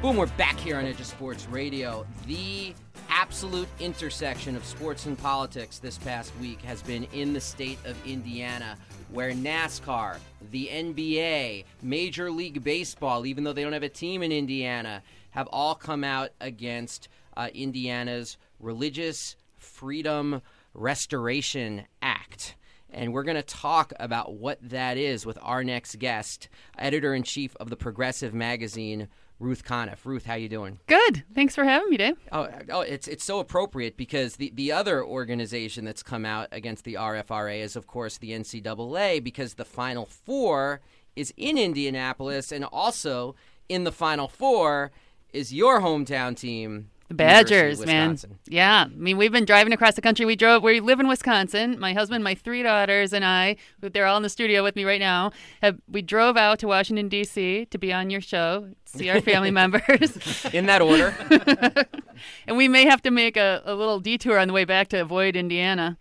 [0.03, 2.07] Boom, we're back here on Edge of Sports Radio.
[2.27, 2.75] The
[3.09, 7.97] absolute intersection of sports and politics this past week has been in the state of
[8.07, 8.77] Indiana,
[9.11, 10.19] where NASCAR,
[10.51, 15.49] the NBA, Major League Baseball, even though they don't have a team in Indiana, have
[15.51, 20.43] all come out against uh, Indiana's Religious Freedom
[20.75, 22.57] Restoration Act
[22.91, 26.49] and we're going to talk about what that is with our next guest,
[26.79, 30.05] editor in chief of the Progressive Magazine, Ruth Conniff.
[30.05, 30.81] Ruth, how you doing?
[30.87, 31.25] Good.
[31.35, 32.17] Thanks for having me, Dave.
[32.33, 36.85] Oh, oh, it's it's so appropriate because the, the other organization that's come out against
[36.85, 40.81] the RFRA is, of course, the NCAA because the Final Four
[41.15, 43.37] is in Indianapolis, and also
[43.69, 44.91] in the Final Four
[45.33, 48.19] is your hometown team, the Badgers, man.
[48.47, 48.85] Yeah.
[48.87, 50.27] I mean, we've been driving across the country.
[50.27, 51.81] We drove, we live in Wisconsin.
[51.81, 55.01] My husband, my three daughters, and I, they're all in the studio with me right
[55.01, 55.33] now.
[55.63, 57.65] Have, we drove out to Washington, D.C.
[57.67, 60.45] to be on your show, see our family members.
[60.53, 61.15] In that order.
[62.47, 64.99] and we may have to make a, a little detour on the way back to
[64.99, 65.97] avoid Indiana.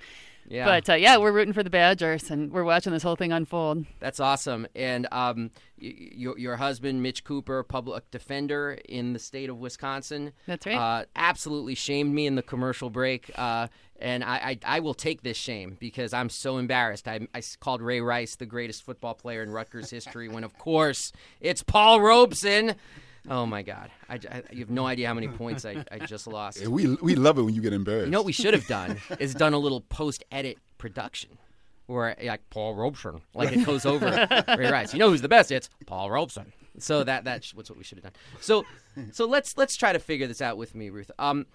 [0.50, 0.65] Yeah.
[0.65, 3.86] But uh, yeah, we're rooting for the Badgers, and we're watching this whole thing unfold.
[4.00, 4.67] That's awesome.
[4.76, 10.34] And um, your your husband, Mitch Cooper, public defender in the state of Wisconsin.
[10.46, 10.76] That's right.
[10.76, 13.32] Uh, absolutely shamed me in the commercial break.
[13.36, 13.68] Uh,
[14.00, 17.08] and I, I, I, will take this shame because I'm so embarrassed.
[17.08, 21.12] I, I called Ray Rice the greatest football player in Rutgers history when, of course,
[21.42, 22.76] it's Paul Robeson.
[23.30, 23.92] Oh my God!
[24.08, 26.66] I, I, you have no idea how many points I, I just lost.
[26.68, 28.06] we we love it when you get embarrassed.
[28.06, 31.38] You know what we should have done is done a little post edit production
[31.88, 34.93] where like Paul Robeson, like it goes over Ray Rice.
[34.93, 35.52] You know who's the best?
[35.52, 36.54] It's Paul Robeson.
[36.80, 38.21] So that that's what we should have done.
[38.39, 38.65] So
[39.12, 41.10] so let's let's try to figure this out with me, Ruth.
[41.17, 41.47] Um,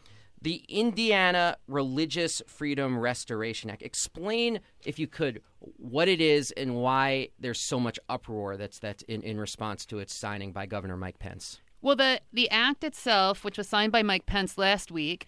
[0.42, 3.82] the Indiana Religious Freedom Restoration Act.
[3.82, 5.40] Explain, if you could,
[5.76, 9.98] what it is and why there's so much uproar that's that's in, in response to
[9.98, 11.60] its signing by Governor Mike Pence.
[11.80, 15.26] Well, the the act itself, which was signed by Mike Pence last week,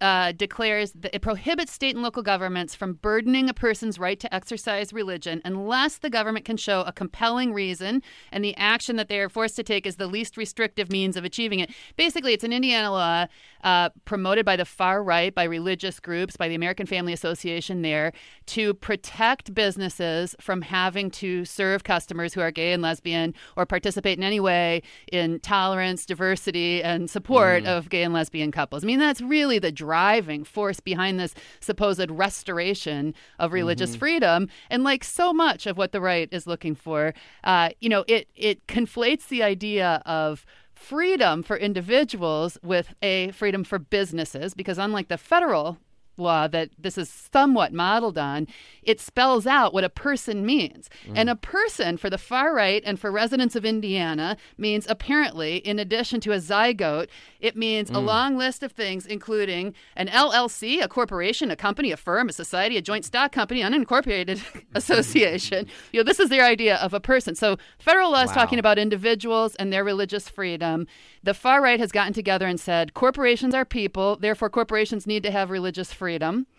[0.00, 4.34] uh, declares that it prohibits state and local governments from burdening a person's right to
[4.34, 9.18] exercise religion unless the government can show a compelling reason and the action that they
[9.20, 11.70] are forced to take is the least restrictive means of achieving it.
[11.96, 13.26] Basically, it's an Indiana law
[13.64, 18.12] uh, promoted by the far right, by religious groups, by the American Family Association there
[18.46, 24.18] to protect businesses from having to serve customers who are gay and lesbian or participate
[24.18, 27.66] in any way in tolerance, diversity, and support mm.
[27.66, 28.84] of gay and lesbian couples.
[28.84, 34.00] I mean, that's really the driving force behind this supposed restoration of religious mm-hmm.
[34.00, 34.48] freedom.
[34.68, 38.28] And like so much of what the right is looking for, uh, you know, it
[38.34, 40.44] it conflates the idea of
[40.74, 45.78] freedom for individuals with a freedom for businesses because unlike the federal
[46.18, 48.46] law that this is somewhat modeled on,
[48.82, 50.88] it spells out what a person means.
[51.06, 51.12] Mm.
[51.16, 55.78] And a person for the far right and for residents of Indiana means apparently, in
[55.78, 57.08] addition to a zygote,
[57.40, 57.96] it means mm.
[57.96, 62.32] a long list of things, including an LLC, a corporation, a company, a firm, a
[62.32, 64.42] society, a joint stock company, unincorporated
[64.74, 65.66] association.
[65.92, 67.34] You know, this is their idea of a person.
[67.34, 68.34] So federal law is wow.
[68.34, 70.86] talking about individuals and their religious freedom.
[71.22, 75.30] The far right has gotten together and said corporations are people, therefore corporations need to
[75.30, 76.05] have religious freedom.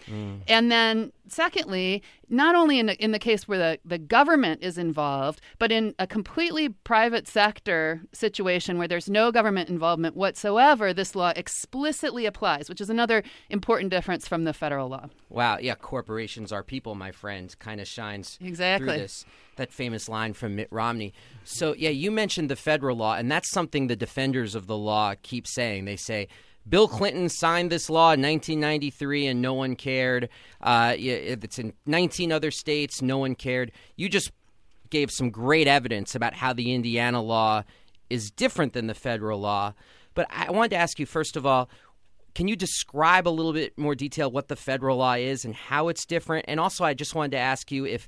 [0.09, 0.41] Mm.
[0.47, 4.77] And then secondly, not only in the, in the case where the, the government is
[4.77, 11.15] involved, but in a completely private sector situation where there's no government involvement whatsoever, this
[11.15, 15.07] law explicitly applies, which is another important difference from the federal law.
[15.29, 18.87] Wow, yeah, corporations are people, my friend, kind of shines exactly.
[18.87, 19.25] through this.
[19.57, 21.13] That famous line from Mitt Romney.
[21.43, 25.15] So, yeah, you mentioned the federal law, and that's something the defenders of the law
[25.23, 25.85] keep saying.
[25.85, 26.27] They say
[26.67, 30.29] Bill Clinton signed this law in 1993 and no one cared.
[30.61, 33.71] Uh, it's in 19 other states, no one cared.
[33.95, 34.31] You just
[34.89, 37.63] gave some great evidence about how the Indiana law
[38.09, 39.73] is different than the federal law.
[40.13, 41.69] But I wanted to ask you, first of all,
[42.33, 45.87] can you describe a little bit more detail what the federal law is and how
[45.87, 46.45] it's different?
[46.47, 48.07] And also, I just wanted to ask you if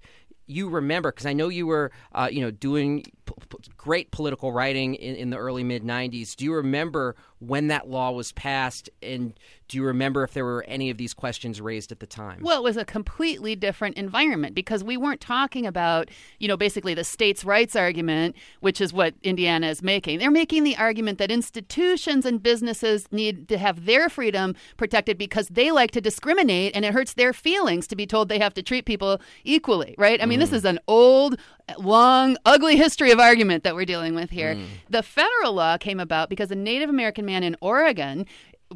[0.49, 4.51] you remember because I know you were uh, you know doing p- p- great political
[4.51, 6.35] writing in, in the early mid 90s.
[6.35, 9.33] Do you remember when that law was passed and
[9.69, 12.39] do you remember if there were any of these questions raised at the time?
[12.41, 16.95] Well, it was a completely different environment because we weren't talking about, you know, basically
[16.95, 20.17] the states' rights argument, which is what Indiana is making.
[20.17, 25.49] They're making the argument that institutions and businesses need to have their freedom protected because
[25.49, 28.63] they like to discriminate and it hurts their feelings to be told they have to
[28.63, 30.21] treat people equally, right?
[30.21, 30.43] I mean, mm.
[30.43, 31.39] this is an old,
[31.77, 34.55] long, ugly history of argument that we're dealing with here.
[34.55, 34.65] Mm.
[34.89, 38.25] The federal law came about because a Native American man in Oregon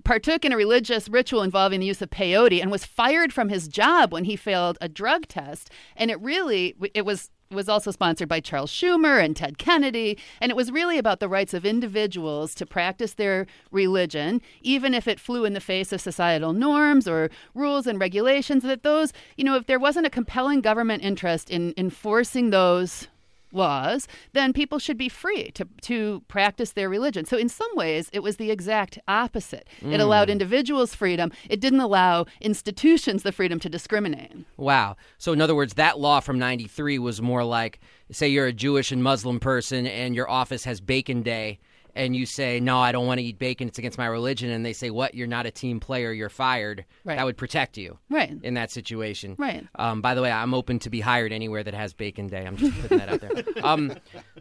[0.03, 3.67] partook in a religious ritual involving the use of peyote and was fired from his
[3.67, 8.27] job when he failed a drug test and it really it was was also sponsored
[8.27, 12.53] by Charles Schumer and Ted Kennedy and it was really about the rights of individuals
[12.55, 17.29] to practice their religion even if it flew in the face of societal norms or
[17.53, 21.73] rules and regulations that those you know if there wasn't a compelling government interest in
[21.77, 23.07] enforcing those
[23.53, 27.25] laws, then people should be free to, to practice their religion.
[27.25, 29.67] So, in some ways, it was the exact opposite.
[29.81, 29.93] Mm.
[29.93, 34.31] It allowed individuals freedom, it didn't allow institutions the freedom to discriminate.
[34.57, 34.95] Wow.
[35.17, 37.79] So, in other words, that law from 93 was more like
[38.11, 41.59] say you're a Jewish and Muslim person and your office has Bacon Day
[41.95, 44.65] and you say, "No, I don't want to eat bacon; it's against my religion," and
[44.65, 45.15] they say, "What?
[45.15, 47.17] You're not a team player; you're fired." Right.
[47.17, 49.35] That would protect you, right, in that situation.
[49.37, 49.65] Right.
[49.75, 52.45] Um, by the way, I'm open to be hired anywhere that has Bacon Day.
[52.45, 53.31] I'm just putting that out there.
[53.63, 53.93] Um,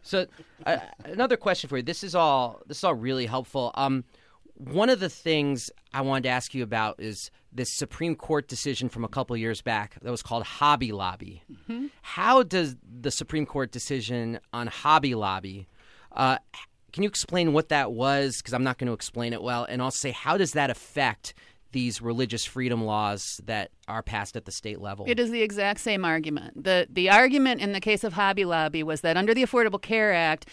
[0.02, 0.26] so,
[0.66, 1.82] uh, another question for you.
[1.82, 2.62] This is all.
[2.66, 3.70] This is all really helpful.
[3.74, 4.04] Um,
[4.56, 8.88] one of the things I wanted to ask you about is this Supreme Court decision
[8.88, 11.42] from a couple years back that was called Hobby Lobby.
[11.50, 11.86] Mm-hmm.
[12.02, 15.68] How does the Supreme Court decision on Hobby Lobby
[16.12, 16.38] uh,
[16.92, 18.38] can you explain what that was?
[18.38, 19.64] Because I'm not going to explain it well.
[19.64, 21.34] And I'll say, how does that affect
[21.72, 25.06] these religious freedom laws that are passed at the state level?
[25.08, 26.64] It is the exact same argument.
[26.64, 30.12] The, the argument in the case of Hobby Lobby was that under the Affordable Care
[30.12, 30.46] Act,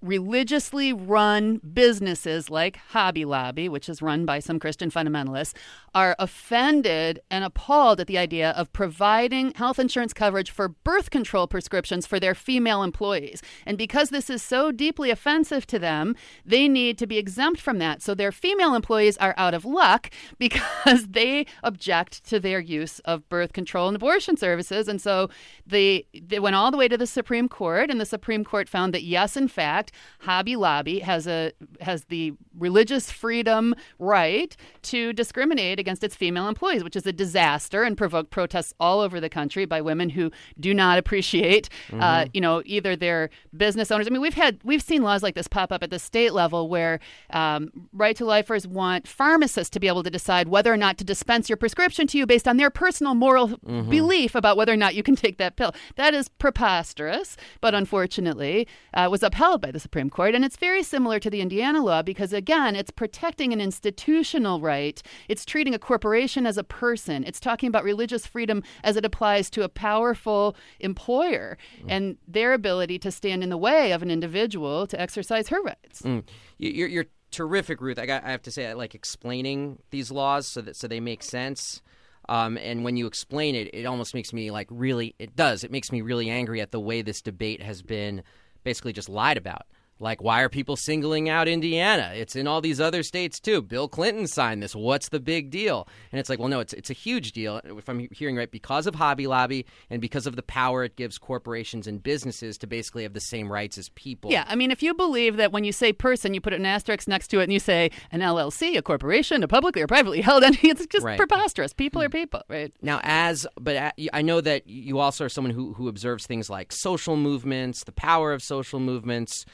[0.00, 5.54] religiously run businesses like Hobby Lobby, which is run by some Christian fundamentalists,
[5.94, 11.46] are offended and appalled at the idea of providing health insurance coverage for birth control
[11.46, 13.42] prescriptions for their female employees.
[13.66, 17.78] And because this is so deeply offensive to them, they need to be exempt from
[17.78, 18.02] that.
[18.02, 23.28] So their female employees are out of luck because they object to their use of
[23.28, 24.88] birth control and abortion services.
[24.88, 25.30] And so
[25.66, 28.94] they, they went all the way to the Supreme Court, and the Supreme Court found
[28.94, 35.12] that yes, in fact, fact, Hobby Lobby has a has the religious freedom right to
[35.12, 39.28] discriminate against its female employees, which is a disaster and provoked protests all over the
[39.28, 42.02] country by women who do not appreciate, uh, mm-hmm.
[42.02, 44.06] uh, you know, either their business owners.
[44.06, 46.68] I mean, we've had we've seen laws like this pop up at the state level
[46.68, 50.98] where um, right to lifers want pharmacists to be able to decide whether or not
[50.98, 53.88] to dispense your prescription to you based on their personal moral mm-hmm.
[53.88, 55.74] belief about whether or not you can take that pill.
[55.96, 60.34] That is preposterous, but unfortunately uh, was upheld by the the Supreme Court.
[60.34, 65.00] And it's very similar to the Indiana law because, again, it's protecting an institutional right.
[65.28, 67.22] It's treating a corporation as a person.
[67.24, 71.86] It's talking about religious freedom as it applies to a powerful employer mm.
[71.88, 76.02] and their ability to stand in the way of an individual to exercise her rights.
[76.02, 76.24] Mm.
[76.58, 78.00] You're, you're terrific, Ruth.
[78.00, 81.00] I, got, I have to say, I like explaining these laws so that so they
[81.00, 81.82] make sense.
[82.28, 85.14] Um, and when you explain it, it almost makes me like really.
[85.18, 85.64] It does.
[85.64, 88.22] It makes me really angry at the way this debate has been
[88.64, 89.66] basically just lied about.
[90.00, 92.12] Like, why are people singling out Indiana?
[92.14, 93.62] It's in all these other states too.
[93.62, 94.74] Bill Clinton signed this.
[94.74, 95.88] What's the big deal?
[96.12, 97.60] And it's like, well, no, it's it's a huge deal.
[97.64, 101.18] If I'm hearing right, because of Hobby Lobby and because of the power it gives
[101.18, 104.30] corporations and businesses to basically have the same rights as people.
[104.30, 107.08] Yeah, I mean, if you believe that when you say person, you put an asterisk
[107.08, 110.44] next to it and you say an LLC, a corporation, a publicly or privately held
[110.44, 111.16] entity, it's just Right.
[111.18, 111.72] preposterous.
[111.72, 112.72] People are people, right?
[112.82, 116.48] Now, as but uh, I know that you also are someone who who observes things
[116.48, 119.44] like social movements, the power of social movements,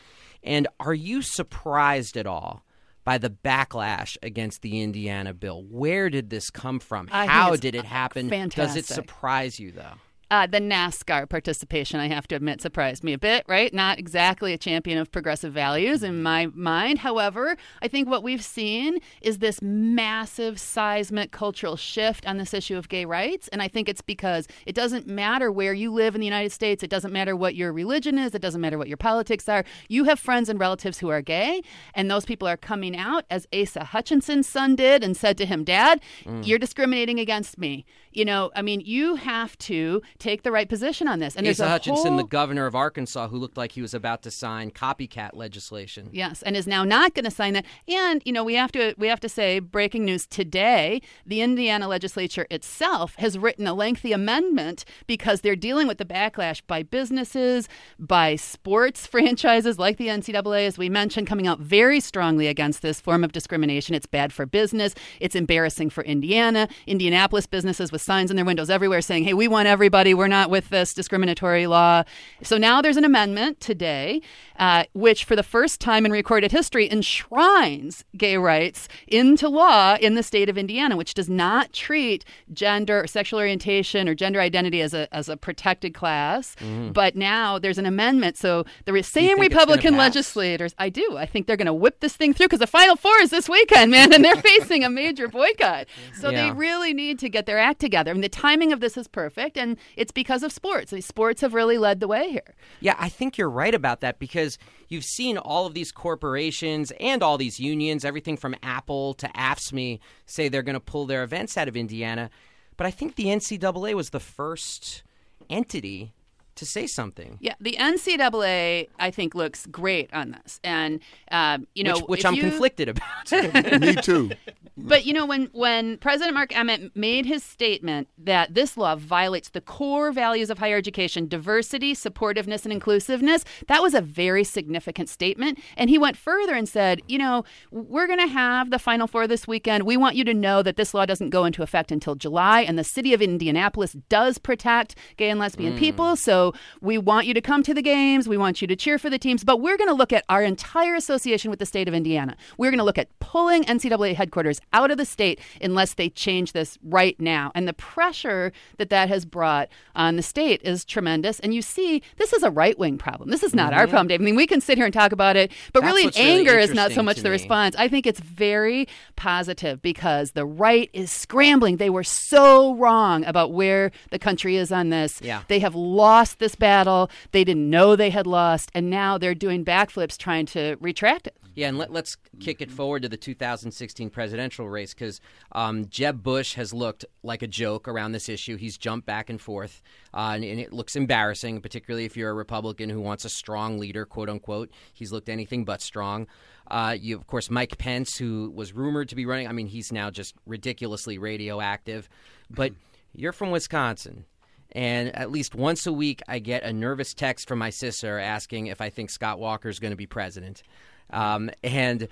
[0.45, 2.65] and are you surprised at all?
[3.03, 7.11] By the backlash against the Indiana bill, where did this come from?
[7.13, 8.49] I How did it happen?
[8.49, 9.99] Does it surprise you though?
[10.35, 13.73] Uh, the NASCAR participation, I have to admit, surprised me a bit, right?
[13.73, 16.99] Not exactly a champion of progressive values in my mind.
[16.99, 22.77] However, I think what we've seen is this massive seismic cultural shift on this issue
[22.77, 23.47] of gay rights.
[23.53, 26.83] And I think it's because it doesn't matter where you live in the United States,
[26.83, 29.65] it doesn't matter what your religion is, it doesn't matter what your politics are.
[29.89, 31.63] You have friends and relatives who are gay,
[31.95, 35.63] and those people are coming out, as Asa Hutchinson's son did, and said to him,
[35.63, 36.01] Dad,
[36.43, 37.85] you're discriminating against me.
[38.11, 41.37] You know, I mean, you have to take the right position on this.
[41.37, 44.31] And Asa Hutchinson, whole- the governor of Arkansas, who looked like he was about to
[44.31, 46.09] sign copycat legislation.
[46.13, 47.67] Yes, and is now not going to sign that.
[47.87, 51.87] And you know, we have to we have to say breaking news today, the Indiana
[51.89, 57.69] legislature itself has written a lengthy amendment because they're dealing with the backlash by businesses,
[57.99, 63.01] by sports franchises like the NCAA as we mentioned coming out very strongly against this
[63.01, 63.95] form of discrimination.
[63.95, 66.69] It's bad for business, it's embarrassing for Indiana.
[66.87, 70.04] Indianapolis businesses with signs in their windows everywhere saying, "Hey, we want everybody.
[70.13, 72.03] We're not with this discriminatory law."
[72.43, 74.21] So now there's an amendment today
[74.59, 80.15] uh, which for the first time in recorded history enshrines gay rights into law in
[80.15, 84.81] the state of Indiana, which does not treat gender or sexual orientation or gender identity
[84.81, 86.55] as a, as a protected class.
[86.93, 88.37] But now there's an amendment.
[88.37, 91.75] So the same think it's gonna Republican legislators, I do, I think they're going to
[91.75, 94.85] whip this thing through because the Final Four is this weekend, man, and they're facing
[94.85, 95.87] a major boycott.
[96.21, 98.11] So they really need to get their act together.
[98.11, 100.93] I mean, the timing of this is perfect, and it's because of sports.
[100.93, 102.55] I mean, sports have really led the way here.
[102.81, 107.23] Yeah, I think you're right about that because you've seen all of these corporations and
[107.23, 111.57] all these unions, everything from Apple to AFSCME, say they're going to pull their events
[111.57, 112.31] out of Indiana.
[112.77, 115.03] But I think the NCAA was the first
[115.49, 116.13] entity
[116.57, 117.39] to say something.
[117.41, 122.25] Yeah, the NCAA I think looks great on this, and um, you know, which, which
[122.25, 123.33] I'm you- conflicted about.
[123.81, 124.31] Me too.
[124.77, 129.51] But you know, when when President Mark Emmert made his statement that this law violates
[129.51, 135.09] the core values of higher education, diversity, supportiveness, and inclusiveness, that was a very significant
[135.09, 135.61] statement.
[135.77, 139.29] And he went further and said, you know, we're going to have the Final Four
[139.29, 139.85] this weekend.
[139.85, 142.77] We want you to know that this law doesn't go into effect until July, and
[142.77, 145.79] the city of Indianapolis does protect gay and lesbian hmm.
[145.79, 146.17] people.
[146.17, 148.29] So we want you to come to the games.
[148.29, 149.45] We want you to cheer for the teams.
[149.45, 152.37] But we're going to look at our entire association with the state of Indiana.
[152.59, 156.53] We're going to look at pulling NCAA headquarters out of the state unless they change
[156.53, 157.53] this right now.
[157.55, 161.41] And the pressure that that has brought on the state is tremendous.
[161.41, 163.31] And you see, this is a right wing problem.
[163.31, 163.91] This is not our mm-hmm.
[163.91, 164.21] problem, Dave.
[164.21, 166.31] I mean, we can sit here and talk about it, but That's really, what's really
[166.31, 167.31] anger is not so much the me.
[167.31, 167.75] response.
[167.77, 171.77] I think it's very positive because the right is scrambling.
[171.77, 175.21] They were so wrong about where the country is on this.
[175.23, 175.43] Yeah.
[175.49, 177.11] They have lost this battle.
[177.33, 181.37] They didn't know they had lost, and now they're doing backflips trying to retract it.
[181.55, 185.21] Yeah, and let, let's kick it forward to the 2016 presidential race because
[185.53, 188.57] um, Jeb Bush has looked like a joke around this issue.
[188.57, 189.81] He's jumped back and forth,
[190.13, 193.79] uh, and, and it looks embarrassing, particularly if you're a Republican who wants a strong
[193.79, 194.71] leader, quote unquote.
[194.93, 196.27] He's looked anything but strong.
[196.67, 199.47] Uh, you, of course, Mike Pence, who was rumored to be running.
[199.47, 202.09] I mean, he's now just ridiculously radioactive.
[202.51, 202.73] But
[203.15, 204.25] you're from Wisconsin.
[204.73, 208.67] And at least once a week, I get a nervous text from my sister asking
[208.67, 210.65] if I think Scott Walker is going to be president.
[211.11, 212.09] Um, and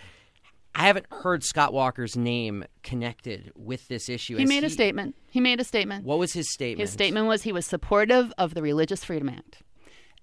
[0.74, 4.36] I haven't heard Scott Walker's name connected with this issue.
[4.36, 5.16] He made a statement.
[5.30, 6.04] He made a statement.
[6.04, 6.80] What was his statement?
[6.80, 9.62] His statement was he was supportive of the Religious Freedom Act.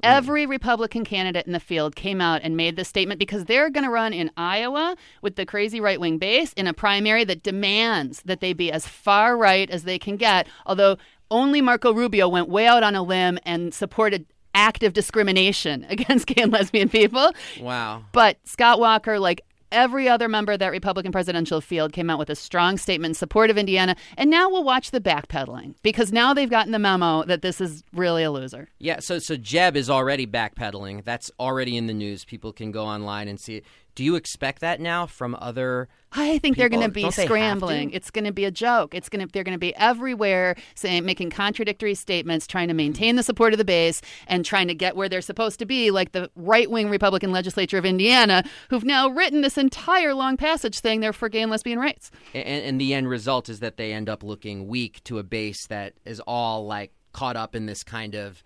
[0.01, 3.83] Every Republican candidate in the field came out and made this statement because they're going
[3.83, 8.21] to run in Iowa with the crazy right wing base in a primary that demands
[8.23, 10.47] that they be as far right as they can get.
[10.65, 10.97] Although
[11.29, 16.41] only Marco Rubio went way out on a limb and supported active discrimination against gay
[16.41, 17.31] and lesbian people.
[17.59, 18.03] Wow.
[18.11, 19.41] But Scott Walker, like
[19.71, 23.15] every other member of that Republican presidential field, came out with a strong statement in
[23.15, 23.95] support of Indiana.
[24.17, 27.83] And now we'll watch the backpedaling because now they've gotten the memo that this is
[27.93, 28.69] really a loser.
[28.79, 31.03] Yeah, so so Jeb is already backpedaling.
[31.03, 32.25] That's already in the news.
[32.25, 33.65] People can go online and see it.
[33.99, 35.89] Do you expect that now from other?
[36.13, 37.89] I think they're going to be Don't scrambling.
[37.89, 37.95] to?
[37.97, 38.95] It's going to be a joke.
[38.95, 43.17] It's going to they're going to be everywhere saying making contradictory statements, trying to maintain
[43.17, 46.13] the support of the base and trying to get where they're supposed to be, like
[46.13, 51.11] the right-wing Republican legislature of Indiana, who've now written this entire long passage saying they're
[51.11, 52.09] for gay and lesbian rights.
[52.33, 55.67] And, and the end result is that they end up looking weak to a base
[55.67, 58.41] that is all like caught up in this kind of.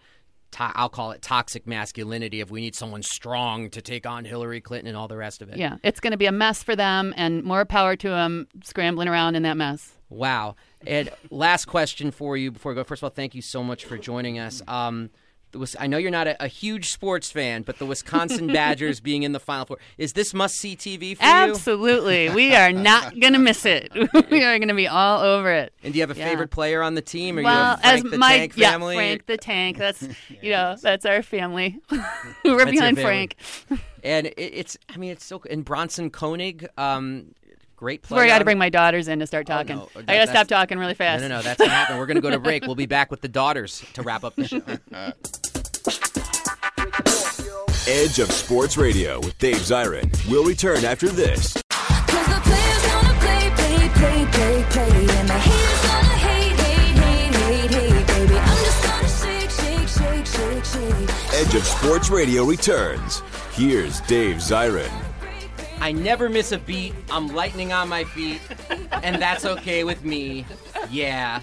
[0.53, 4.61] To- I'll call it toxic masculinity if we need someone strong to take on Hillary
[4.61, 5.57] Clinton and all the rest of it.
[5.57, 9.07] Yeah, it's going to be a mess for them, and more power to them scrambling
[9.07, 9.93] around in that mess.
[10.09, 10.55] Wow.
[10.85, 12.83] And last question for you before we go.
[12.83, 14.61] First of all, thank you so much for joining us.
[14.67, 15.09] Um,
[15.53, 19.23] the I know you're not a, a huge sports fan, but the Wisconsin Badgers being
[19.23, 21.29] in the Final Four is this must see TV for you?
[21.29, 23.91] Absolutely, we are not going to miss it.
[24.31, 25.73] we are going to be all over it.
[25.83, 26.29] And do you have a Yeah.
[26.29, 27.39] favorite player on the team?
[27.39, 28.95] Are well, you Frank as the my Tank yeah, family?
[28.95, 29.77] Frank the Tank.
[29.77, 30.07] That's
[30.41, 31.79] you know that's our family.
[31.89, 31.99] We're
[32.43, 32.99] your behind.
[32.99, 33.35] Frank.
[34.03, 35.41] And it, it's, I mean, it's so.
[35.49, 37.33] And Bronson Koenig, um,
[37.83, 38.19] great That's player.
[38.19, 39.75] where I got to bring my daughters in to start oh, talking.
[39.75, 41.21] no, I got to stop talking really fast.
[41.21, 41.99] No, no, no, that's not happening.
[41.99, 42.65] We're going to go to break.
[42.65, 44.61] We'll be back with the daughters to wrap up the show.
[47.85, 51.61] Edge of Sports Radio with Dave Zirin We'll return after this.
[51.69, 55.17] Cause the players gonna play, play, play, play, play.
[55.17, 58.37] And the haters gonna hate, hate, hate, hate, hate, baby.
[58.37, 61.33] I'm just gonna shake, shake, shake, shake, shake.
[61.33, 63.21] Edge of Sports Radio returns.
[63.51, 65.12] Here's Dave Zirin.
[65.79, 66.93] I never miss a beat.
[67.11, 68.41] I'm lightning on my feet,
[68.91, 70.45] and that's okay with me.
[70.89, 71.41] Yeah,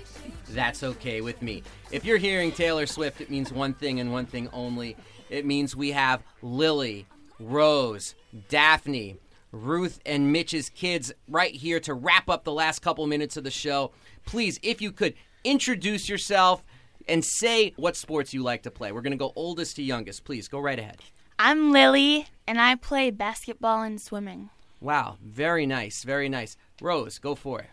[0.51, 1.63] that's okay with me.
[1.91, 4.97] If you're hearing Taylor Swift, it means one thing and one thing only.
[5.29, 7.07] It means we have Lily,
[7.39, 8.15] Rose,
[8.49, 9.17] Daphne,
[9.53, 13.51] Ruth, and Mitch's kids right here to wrap up the last couple minutes of the
[13.51, 13.93] show.
[14.25, 15.15] Please, if you could,
[15.45, 16.65] introduce yourself
[17.09, 18.93] and say what sports you like to play.
[18.93, 20.25] We're going to go oldest to youngest.
[20.25, 20.99] Please, go right ahead.
[21.39, 24.51] I'm Lily, and I play basketball and swimming.
[24.81, 26.57] Wow, very nice, very nice.
[26.83, 27.69] Rose, go for it.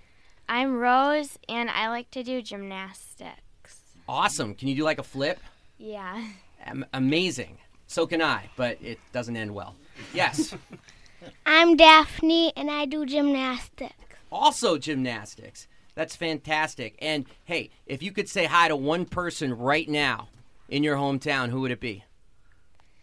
[0.47, 3.82] I'm Rose, and I like to do gymnastics.
[4.07, 4.53] Awesome.
[4.53, 5.39] Can you do like a flip?
[5.80, 6.23] Yeah.
[6.63, 7.57] Am- amazing.
[7.88, 9.73] So can I, but it doesn't end well.
[10.13, 10.53] Yes.
[11.47, 13.95] I'm Daphne, and I do gymnastics.
[14.32, 15.67] also gymnastics.
[15.95, 16.95] That's fantastic.
[17.01, 20.28] And hey, if you could say hi to one person right now
[20.69, 22.03] in your hometown, who would it be?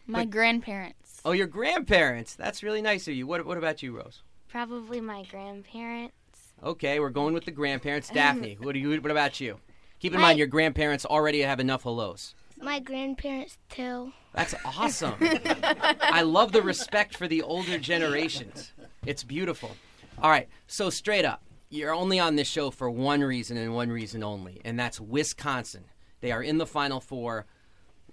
[0.07, 1.04] My grandparents.
[1.25, 2.35] Oh, your grandparents.
[2.35, 3.27] That's really nice of you.
[3.27, 4.22] What, what about you, Rose?
[4.49, 6.14] Probably my grandparents.
[6.62, 8.11] Okay, we're going with the grandparents.
[8.11, 9.59] Daphne, what, do you, what about you?
[10.01, 12.35] Keep in My- mind, your grandparents already have enough hellos.
[12.61, 14.12] My grandparents, too.
[14.33, 15.14] That's awesome.
[15.20, 18.72] I love the respect for the older generations.
[19.07, 19.77] It's beautiful.
[20.22, 23.91] All right, so straight up, you're only on this show for one reason and one
[23.91, 25.85] reason only, and that's Wisconsin.
[26.20, 27.47] They are in the Final Four.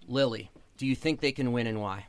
[0.08, 2.08] Lily, do you think they can win and why?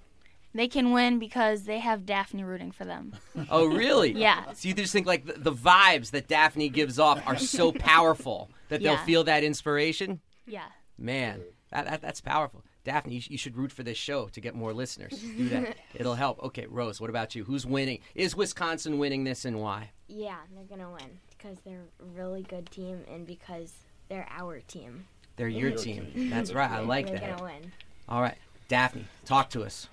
[0.54, 3.14] They can win because they have Daphne rooting for them.
[3.50, 4.12] Oh, really?
[4.12, 4.52] Yeah.
[4.52, 8.50] So you just think like the, the vibes that Daphne gives off are so powerful
[8.68, 10.20] that they'll feel that inspiration?
[10.46, 10.66] Yeah.
[10.98, 11.40] Man,
[11.70, 12.62] that, that that's powerful.
[12.84, 15.18] Daphne, you, sh- you should root for this show to get more listeners.
[15.18, 15.76] Do that.
[15.94, 16.42] It'll help.
[16.42, 17.44] Okay, Rose, what about you?
[17.44, 18.00] Who's winning?
[18.14, 19.90] Is Wisconsin winning this and why?
[20.08, 23.72] Yeah, they're going to win because they're a really good team and because
[24.08, 25.06] they're our team.
[25.36, 26.12] They're your team.
[26.30, 26.70] That's right.
[26.70, 27.20] I like that.
[27.20, 27.72] they're going to win.
[28.08, 28.36] All right.
[28.68, 29.88] Daphne, talk to us.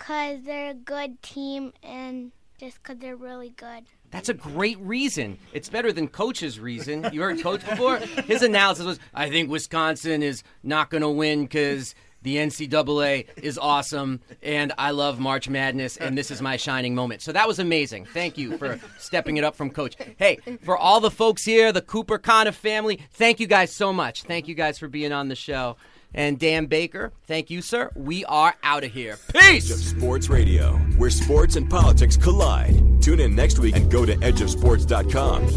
[0.00, 3.84] Because they're a good team and just because they're really good.
[4.10, 5.38] That's a great reason.
[5.52, 7.06] It's better than coach's reason.
[7.12, 7.98] You heard coach before?
[7.98, 13.58] His analysis was I think Wisconsin is not going to win because the NCAA is
[13.58, 17.20] awesome and I love March Madness and this is my shining moment.
[17.20, 18.06] So that was amazing.
[18.06, 19.96] Thank you for stepping it up from coach.
[20.18, 24.22] Hey, for all the folks here, the Cooper Conniff family, thank you guys so much.
[24.24, 25.76] Thank you guys for being on the show.
[26.14, 27.90] And Dan Baker, thank you, sir.
[27.94, 29.18] We are out of here.
[29.32, 29.70] Peace!
[29.70, 33.00] Edge of Sports Radio, where sports and politics collide.
[33.00, 35.48] Tune in next week and go to edgeofsports.com.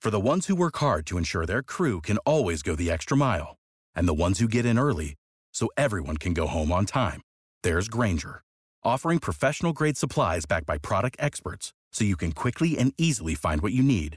[0.00, 3.16] For the ones who work hard to ensure their crew can always go the extra
[3.16, 3.56] mile,
[3.94, 5.14] and the ones who get in early
[5.52, 7.20] so everyone can go home on time,
[7.62, 8.40] there's Grainger,
[8.82, 13.60] offering professional grade supplies backed by product experts so you can quickly and easily find
[13.60, 14.16] what you need.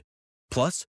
[0.50, 0.86] Plus,